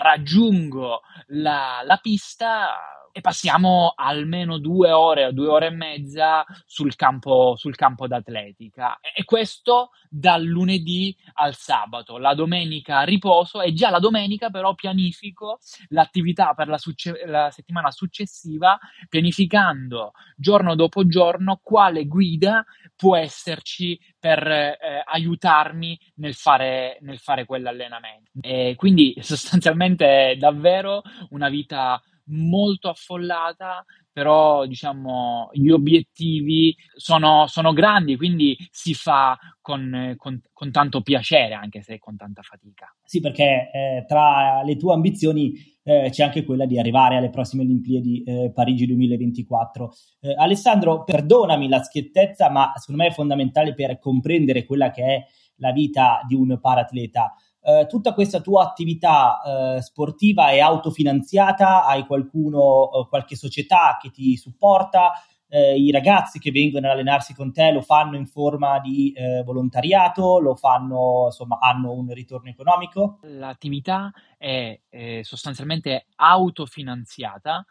raggiungo 0.02 1.02
la, 1.28 1.82
la 1.86 1.98
pista 1.98 3.02
e 3.15 3.21
passiamo 3.21 3.93
almeno 3.95 4.58
due 4.58 4.91
ore 4.91 5.26
o 5.26 5.32
due 5.32 5.47
ore 5.47 5.67
e 5.67 5.69
mezza 5.69 6.43
sul 6.65 6.95
campo, 6.95 7.54
sul 7.56 7.76
campo 7.76 8.08
d'atletica. 8.08 8.97
E 8.99 9.23
questo 9.23 9.91
dal 10.10 10.43
lunedì 10.43 11.15
al 11.34 11.54
sabato. 11.56 12.17
La 12.17 12.34
domenica 12.34 13.04
riposo 13.04 13.62
e 13.62 13.71
già 13.73 13.91
la 13.91 13.99
domenica 13.99 14.49
però 14.49 14.73
pianifico 14.73 15.60
l'attività 15.89 16.56
per 16.56 16.67
la, 16.67 16.80
succe- 16.80 17.23
la 17.28 17.52
settimana 17.52 17.91
successiva, 17.91 18.80
pianificando 19.08 20.13
giorno 20.36 20.73
dopo 20.73 21.06
giorno 21.06 21.60
quale 21.62 22.06
guida 22.06 22.65
può 22.95 23.15
esserci 23.15 23.99
per 24.19 24.47
eh, 24.47 24.78
aiutarmi 25.06 25.99
nel 26.15 26.34
fare, 26.34 26.97
nel 27.02 27.19
fare 27.19 27.45
quell'allenamento. 27.45 28.32
E 28.41 28.73
quindi 28.76 29.15
sostanzialmente 29.21 30.32
è 30.32 30.36
davvero 30.36 31.04
una 31.30 31.49
vita 31.49 32.02
molto 32.25 32.89
affollata, 32.89 33.83
però 34.12 34.65
diciamo 34.65 35.49
gli 35.53 35.69
obiettivi 35.69 36.75
sono, 36.95 37.47
sono 37.47 37.73
grandi, 37.73 38.15
quindi 38.15 38.55
si 38.71 38.93
fa 38.93 39.38
con, 39.59 40.13
con, 40.17 40.41
con, 40.51 40.71
tanto 40.71 41.01
piacere, 41.01 41.55
anche 41.55 41.81
se 41.81 41.99
con 41.99 42.15
tanta 42.15 42.41
fatica. 42.41 42.95
Sì, 43.03 43.19
perché 43.19 43.71
eh, 43.73 44.05
tra 44.07 44.62
le 44.63 44.77
tue 44.77 44.93
ambizioni 44.93 45.53
eh, 45.83 46.09
c'è 46.12 46.23
anche 46.23 46.43
quella 46.43 46.65
di 46.65 46.79
arrivare 46.79 47.17
alle 47.17 47.29
prossime 47.29 47.63
Olimpiadi 47.63 48.23
eh, 48.23 48.51
Parigi 48.53 48.86
2024. 48.86 49.93
Eh, 50.21 50.36
Alessandro, 50.38 51.03
perdonami 51.03 51.67
la 51.67 51.81
schiettezza, 51.81 52.49
ma 52.49 52.71
secondo 52.75 53.03
me 53.03 53.09
è 53.09 53.13
fondamentale 53.13 53.73
per 53.73 53.99
comprendere 53.99 54.65
quella 54.65 54.91
che 54.91 55.03
è 55.03 55.25
la 55.57 55.71
vita 55.71 56.21
di 56.27 56.36
un 56.36 56.59
paratleta. 56.59 57.33
Eh, 57.63 57.88
tutta 57.88 58.13
questa 58.13 58.41
tua 58.41 58.63
attività 58.63 59.41
eh, 59.78 59.82
sportiva 59.82 60.49
è 60.49 60.60
autofinanziata? 60.60 61.86
Hai 61.86 62.06
qualcuno, 62.06 62.91
eh, 62.91 63.08
qualche 63.08 63.36
società 63.36 63.97
che 64.02 64.12
ti 64.12 64.36
supporta? 64.36 65.13
eh, 65.54 65.78
i 65.78 65.91
ragazzi 65.91 66.39
che 66.39 66.49
vengono 66.49 66.88
ad 66.88 66.93
allenarsi 66.93 67.36
con 67.36 67.54
te 67.54 67.71
lo 67.71 67.82
fanno 67.82 68.17
in 68.17 68.26
forma 68.26 68.80
di 68.80 69.12
eh, 69.12 69.43
volontariato, 69.43 70.39
lo 70.39 70.56
fanno, 70.56 71.26
insomma, 71.26 71.60
hanno 71.60 71.91
un 71.91 72.12
ritorno 72.12 72.49
economico? 72.49 73.19
L'attività 73.21 74.12
è 74.36 74.80
eh, 74.89 75.21
sostanzialmente 75.23 76.08
autofinanziata, 76.15 77.63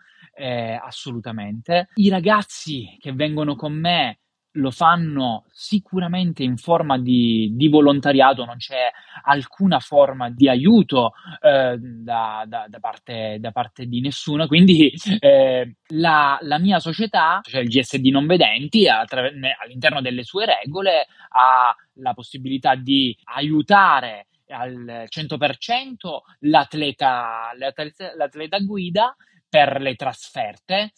assolutamente. 0.80 1.88
I 1.94 2.08
ragazzi 2.08 2.96
che 3.00 3.12
vengono 3.12 3.56
con 3.56 3.72
me 3.72 4.20
lo 4.52 4.70
fanno 4.70 5.44
sicuramente 5.50 6.42
in 6.42 6.56
forma 6.56 6.98
di, 6.98 7.50
di 7.54 7.68
volontariato, 7.68 8.44
non 8.44 8.56
c'è 8.56 8.90
alcuna 9.24 9.78
forma 9.78 10.30
di 10.30 10.48
aiuto 10.48 11.12
eh, 11.40 11.78
da, 11.78 12.44
da, 12.46 12.66
da, 12.68 12.78
parte, 12.78 13.38
da, 13.40 13.50
parte, 13.50 13.86
di 13.86 14.00
nessuno, 14.00 14.46
quindi 14.46 14.92
eh, 15.20 15.76
la, 15.88 16.38
la, 16.42 16.58
mia 16.58 16.80
società, 16.80 17.40
cioè 17.42 17.62
il 17.62 17.68
GSD 17.68 18.06
non 18.06 18.26
vedenti, 18.26 18.88
attraver- 18.88 19.34
all'interno 19.62 20.00
delle 20.00 20.24
sue 20.24 20.44
regole 20.46 21.06
ha 21.30 21.74
la 21.94 22.12
possibilità 22.12 22.74
di 22.74 23.16
aiutare 23.24 24.26
al 24.48 25.06
100% 25.08 25.94
l'atleta, 26.40 27.52
l'atleta, 27.56 28.14
l'atleta 28.16 28.58
guida 28.58 29.16
per 29.48 29.80
le 29.80 29.94
trasferte 29.94 30.92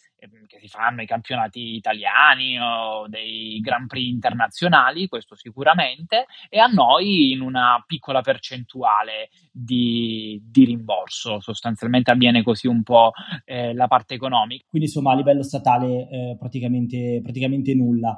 che 0.47 0.59
si 0.59 0.67
fanno 0.67 1.01
ai 1.01 1.07
campionati 1.07 1.75
italiani 1.75 2.59
o 2.59 3.07
dei 3.07 3.59
Grand 3.61 3.87
Prix 3.87 4.07
internazionali, 4.07 5.07
questo 5.07 5.35
sicuramente, 5.35 6.25
e 6.49 6.59
a 6.59 6.67
noi 6.67 7.31
in 7.31 7.41
una 7.41 7.83
piccola 7.85 8.21
percentuale 8.21 9.29
di, 9.51 10.41
di 10.43 10.65
rimborso. 10.65 11.39
Sostanzialmente 11.39 12.11
avviene 12.11 12.43
così 12.43 12.67
un 12.67 12.83
po' 12.83 13.11
eh, 13.45 13.73
la 13.73 13.87
parte 13.87 14.15
economica. 14.15 14.65
Quindi 14.69 14.87
insomma 14.87 15.11
a 15.11 15.15
livello 15.15 15.43
statale 15.43 16.09
eh, 16.09 16.35
praticamente, 16.39 17.21
praticamente 17.21 17.73
nulla. 17.73 18.17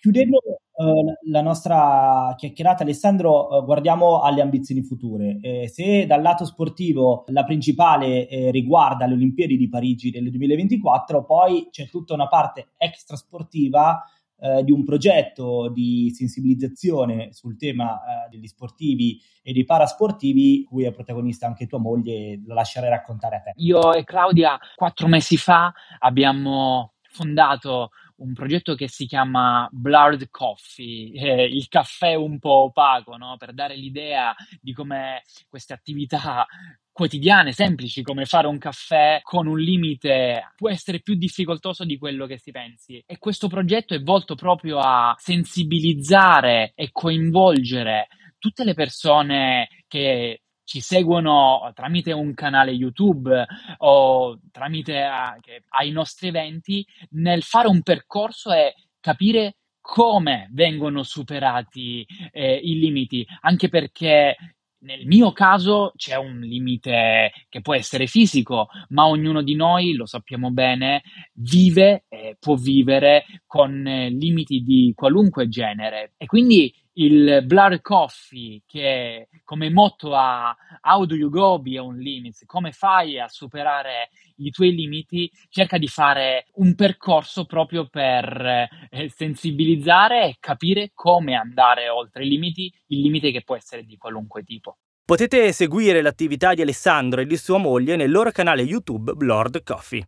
Chiudendo 0.00 0.38
uh, 0.72 1.12
la 1.28 1.42
nostra 1.42 2.34
chiacchierata, 2.34 2.84
Alessandro, 2.84 3.48
uh, 3.48 3.64
guardiamo 3.66 4.22
alle 4.22 4.40
ambizioni 4.40 4.80
future. 4.80 5.38
Eh, 5.42 5.68
se 5.68 6.06
dal 6.06 6.22
lato 6.22 6.46
sportivo 6.46 7.24
la 7.28 7.44
principale 7.44 8.26
eh, 8.26 8.50
riguarda 8.50 9.04
le 9.04 9.12
Olimpiadi 9.12 9.58
di 9.58 9.68
Parigi 9.68 10.10
del 10.10 10.30
2024, 10.30 11.26
poi 11.26 11.68
c'è 11.70 11.86
tutta 11.86 12.14
una 12.14 12.28
parte 12.28 12.68
extrasportiva 12.78 14.02
eh, 14.38 14.64
di 14.64 14.72
un 14.72 14.84
progetto 14.84 15.68
di 15.68 16.10
sensibilizzazione 16.14 17.34
sul 17.34 17.58
tema 17.58 17.96
eh, 17.96 18.30
degli 18.30 18.46
sportivi 18.46 19.20
e 19.42 19.52
dei 19.52 19.66
parasportivi, 19.66 20.64
cui 20.64 20.84
è 20.84 20.92
protagonista 20.92 21.46
anche 21.46 21.66
tua 21.66 21.78
moglie, 21.78 22.40
lo 22.46 22.54
lascerei 22.54 22.88
raccontare 22.88 23.36
a 23.36 23.40
te. 23.40 23.52
Io 23.56 23.92
e 23.92 24.02
Claudia 24.04 24.58
quattro 24.76 25.08
mesi 25.08 25.36
fa 25.36 25.70
abbiamo 25.98 26.94
fondato 27.10 27.90
un 28.20 28.32
progetto 28.32 28.74
che 28.74 28.88
si 28.88 29.06
chiama 29.06 29.68
Blurred 29.70 30.28
Coffee, 30.30 31.12
eh, 31.20 31.44
il 31.44 31.68
caffè 31.68 32.14
un 32.14 32.38
po' 32.38 32.64
opaco, 32.64 33.16
no? 33.16 33.36
per 33.36 33.52
dare 33.52 33.76
l'idea 33.76 34.34
di 34.60 34.72
come 34.72 35.22
queste 35.48 35.72
attività 35.72 36.46
quotidiane, 36.92 37.52
semplici, 37.52 38.02
come 38.02 38.26
fare 38.26 38.46
un 38.46 38.58
caffè 38.58 39.20
con 39.22 39.46
un 39.46 39.58
limite 39.58 40.52
può 40.56 40.68
essere 40.68 41.00
più 41.00 41.14
difficoltoso 41.14 41.84
di 41.84 41.96
quello 41.96 42.26
che 42.26 42.38
si 42.38 42.50
pensi. 42.50 43.02
E 43.06 43.18
questo 43.18 43.48
progetto 43.48 43.94
è 43.94 44.02
volto 44.02 44.34
proprio 44.34 44.78
a 44.78 45.14
sensibilizzare 45.18 46.72
e 46.74 46.90
coinvolgere 46.92 48.08
tutte 48.38 48.64
le 48.64 48.74
persone 48.74 49.68
che 49.86 50.42
ci 50.70 50.80
seguono 50.80 51.72
tramite 51.74 52.12
un 52.12 52.32
canale 52.32 52.70
YouTube 52.70 53.44
o 53.78 54.38
tramite 54.52 55.02
a, 55.02 55.36
ai 55.70 55.90
nostri 55.90 56.28
eventi 56.28 56.86
nel 57.10 57.42
fare 57.42 57.66
un 57.66 57.82
percorso 57.82 58.52
e 58.52 58.74
capire 59.00 59.56
come 59.80 60.48
vengono 60.52 61.02
superati 61.02 62.06
eh, 62.30 62.54
i 62.54 62.78
limiti, 62.78 63.26
anche 63.40 63.68
perché 63.68 64.36
nel 64.82 65.06
mio 65.06 65.32
caso 65.32 65.92
c'è 65.96 66.14
un 66.14 66.38
limite 66.38 67.32
che 67.48 67.60
può 67.62 67.74
essere 67.74 68.06
fisico, 68.06 68.68
ma 68.90 69.08
ognuno 69.08 69.42
di 69.42 69.56
noi, 69.56 69.94
lo 69.94 70.06
sappiamo 70.06 70.52
bene, 70.52 71.02
vive 71.32 72.04
e 72.08 72.36
può 72.38 72.54
vivere 72.54 73.24
con 73.44 73.84
eh, 73.84 74.08
limiti 74.08 74.60
di 74.60 74.92
qualunque 74.94 75.48
genere. 75.48 76.12
E 76.16 76.26
quindi 76.26 76.72
il 76.94 77.42
Blur 77.44 77.80
Coffee 77.80 78.62
che 78.66 79.28
come 79.44 79.70
motto 79.70 80.14
ha 80.14 80.54
How 80.82 81.04
do 81.04 81.14
you 81.14 81.30
go 81.30 81.58
beyond 81.58 82.00
limits? 82.00 82.44
Come 82.46 82.72
fai 82.72 83.18
a 83.18 83.28
superare 83.28 84.10
i 84.36 84.50
tuoi 84.50 84.74
limiti? 84.74 85.30
Cerca 85.48 85.78
di 85.78 85.88
fare 85.88 86.46
un 86.54 86.74
percorso 86.74 87.44
proprio 87.44 87.86
per 87.88 88.68
eh, 88.90 89.10
sensibilizzare 89.14 90.24
e 90.24 90.36
capire 90.40 90.90
come 90.94 91.34
andare 91.34 91.88
oltre 91.88 92.24
i 92.24 92.28
limiti, 92.28 92.72
il 92.88 93.00
limite 93.00 93.30
che 93.30 93.42
può 93.42 93.56
essere 93.56 93.84
di 93.84 93.96
qualunque 93.96 94.42
tipo. 94.42 94.78
Potete 95.04 95.52
seguire 95.52 96.02
l'attività 96.02 96.54
di 96.54 96.62
Alessandro 96.62 97.20
e 97.20 97.26
di 97.26 97.36
sua 97.36 97.58
moglie 97.58 97.96
nel 97.96 98.10
loro 98.10 98.30
canale 98.30 98.62
YouTube 98.62 99.12
Blord 99.14 99.62
Coffee. 99.64 100.06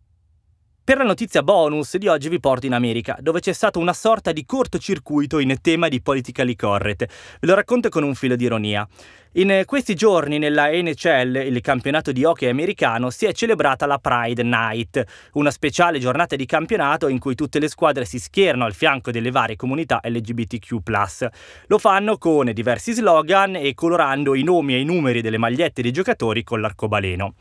Per 0.84 0.96
la 0.96 1.04
notizia 1.04 1.44
bonus 1.44 1.96
di 1.96 2.08
oggi 2.08 2.28
vi 2.28 2.40
porto 2.40 2.66
in 2.66 2.72
America, 2.72 3.16
dove 3.20 3.38
c'è 3.38 3.52
stato 3.52 3.78
una 3.78 3.92
sorta 3.92 4.32
di 4.32 4.44
cortocircuito 4.44 5.38
in 5.38 5.54
tema 5.60 5.86
di 5.86 6.02
politically 6.02 6.56
correct. 6.56 7.06
Ve 7.38 7.46
lo 7.46 7.54
racconto 7.54 7.88
con 7.88 8.02
un 8.02 8.16
filo 8.16 8.34
di 8.34 8.46
ironia. 8.46 8.84
In 9.34 9.62
questi 9.64 9.94
giorni 9.94 10.38
nella 10.38 10.72
NHL, 10.72 11.36
il 11.36 11.60
campionato 11.60 12.10
di 12.10 12.24
hockey 12.24 12.48
americano, 12.48 13.10
si 13.10 13.26
è 13.26 13.32
celebrata 13.32 13.86
la 13.86 13.98
Pride 13.98 14.42
Night, 14.42 15.04
una 15.34 15.52
speciale 15.52 16.00
giornata 16.00 16.34
di 16.34 16.46
campionato 16.46 17.06
in 17.06 17.20
cui 17.20 17.36
tutte 17.36 17.60
le 17.60 17.68
squadre 17.68 18.04
si 18.04 18.18
schierano 18.18 18.64
al 18.64 18.74
fianco 18.74 19.12
delle 19.12 19.30
varie 19.30 19.54
comunità 19.54 20.00
LGBTQ. 20.02 20.78
Lo 21.68 21.78
fanno 21.78 22.18
con 22.18 22.50
diversi 22.52 22.92
slogan 22.92 23.54
e 23.54 23.72
colorando 23.74 24.34
i 24.34 24.42
nomi 24.42 24.74
e 24.74 24.80
i 24.80 24.84
numeri 24.84 25.20
delle 25.20 25.38
magliette 25.38 25.80
dei 25.80 25.92
giocatori 25.92 26.42
con 26.42 26.60
l'arcobaleno. 26.60 27.34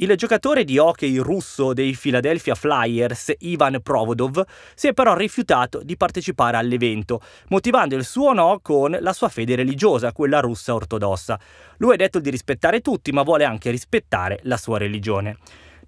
Il 0.00 0.14
giocatore 0.14 0.62
di 0.62 0.78
hockey 0.78 1.16
russo 1.16 1.72
dei 1.72 1.96
Philadelphia 2.00 2.54
Flyers, 2.54 3.32
Ivan 3.38 3.80
Provodov, 3.82 4.44
si 4.72 4.86
è 4.86 4.92
però 4.92 5.16
rifiutato 5.16 5.82
di 5.82 5.96
partecipare 5.96 6.56
all'evento, 6.56 7.20
motivando 7.48 7.96
il 7.96 8.04
suo 8.04 8.32
no 8.32 8.60
con 8.62 8.96
la 9.00 9.12
sua 9.12 9.28
fede 9.28 9.56
religiosa, 9.56 10.12
quella 10.12 10.38
russa 10.38 10.72
ortodossa. 10.72 11.36
Lui 11.78 11.94
ha 11.94 11.96
detto 11.96 12.20
di 12.20 12.30
rispettare 12.30 12.80
tutti, 12.80 13.10
ma 13.10 13.24
vuole 13.24 13.42
anche 13.42 13.72
rispettare 13.72 14.38
la 14.44 14.56
sua 14.56 14.78
religione. 14.78 15.36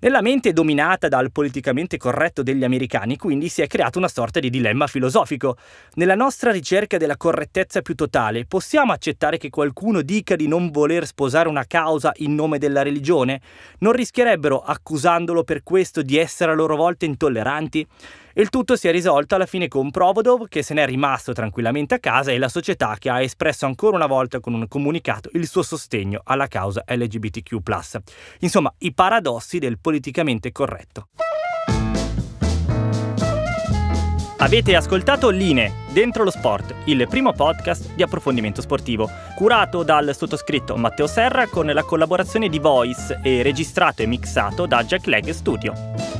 Nella 0.03 0.23
mente 0.23 0.55
dominata 0.55 1.09
dal 1.09 1.31
politicamente 1.31 1.99
corretto 1.99 2.43
degli 2.43 2.65
americani, 2.65 3.19
quindi, 3.19 3.51
si 3.51 3.61
è 3.61 3.67
creato 3.67 3.99
una 3.99 4.09
sorta 4.09 4.41
di 4.41 4.49
dilemma 4.49 4.87
filosofico. 4.87 5.59
Nella 5.97 6.15
nostra 6.15 6.51
ricerca 6.51 6.97
della 6.97 7.19
correttezza 7.19 7.83
più 7.83 7.95
totale, 7.95 8.47
possiamo 8.47 8.93
accettare 8.93 9.37
che 9.37 9.51
qualcuno 9.51 10.01
dica 10.01 10.37
di 10.37 10.49
non 10.49 10.71
voler 10.71 11.05
sposare 11.05 11.51
una 11.51 11.67
causa 11.67 12.13
in 12.17 12.35
nome 12.35 12.57
della 12.57 12.81
religione? 12.81 13.43
Non 13.81 13.93
rischierebbero, 13.93 14.63
accusandolo 14.63 15.45
per 15.45 15.63
questo, 15.63 16.01
di 16.01 16.17
essere 16.17 16.53
a 16.53 16.55
loro 16.55 16.77
volta 16.77 17.05
intolleranti? 17.05 17.87
Il 18.35 18.49
tutto 18.49 18.77
si 18.77 18.87
è 18.87 18.93
risolto 18.93 19.35
alla 19.35 19.47
fine 19.47 19.67
con 19.67 19.91
Provodov 19.91 20.47
che 20.49 20.63
se 20.63 20.75
n'è 20.75 20.87
rimasto 20.87 21.33
tranquillamente 21.33 21.95
a 21.95 21.99
casa 21.99 22.31
e 22.31 22.39
la 22.39 22.49
società 22.49 22.97
che 22.99 23.11
ha 23.11 23.21
espresso 23.21 23.67
ancora 23.67 23.97
una 23.97 24.07
volta 24.07 24.39
con 24.39 24.55
un 24.55 24.69
comunicato 24.69 25.31
il 25.33 25.49
suo 25.49 25.63
sostegno 25.63 26.21
alla 26.25 26.47
causa 26.47 26.85
LGBTQ. 26.87 27.57
Insomma, 28.41 28.73
i 28.79 28.95
paradossi 28.95 29.59
del 29.59 29.79
politicamente 29.81 30.53
corretto. 30.53 31.09
Avete 34.39 34.75
ascoltato 34.75 35.29
Line, 35.29 35.71
Dentro 35.93 36.25
lo 36.25 36.31
Sport, 36.31 36.75
il 36.85 37.07
primo 37.09 37.33
podcast 37.33 37.95
di 37.95 38.03
approfondimento 38.03 38.63
sportivo, 38.63 39.11
curato 39.35 39.83
dal 39.83 40.15
sottoscritto 40.17 40.77
Matteo 40.77 41.07
Serra 41.07 41.47
con 41.47 41.67
la 41.67 41.83
collaborazione 41.83 42.49
di 42.49 42.59
Voice 42.59 43.21
e 43.23 43.43
registrato 43.43 44.01
e 44.01 44.07
mixato 44.07 44.65
da 44.65 44.83
Jack 44.83 45.07
Leg 45.07 45.29
Studio. 45.31 46.20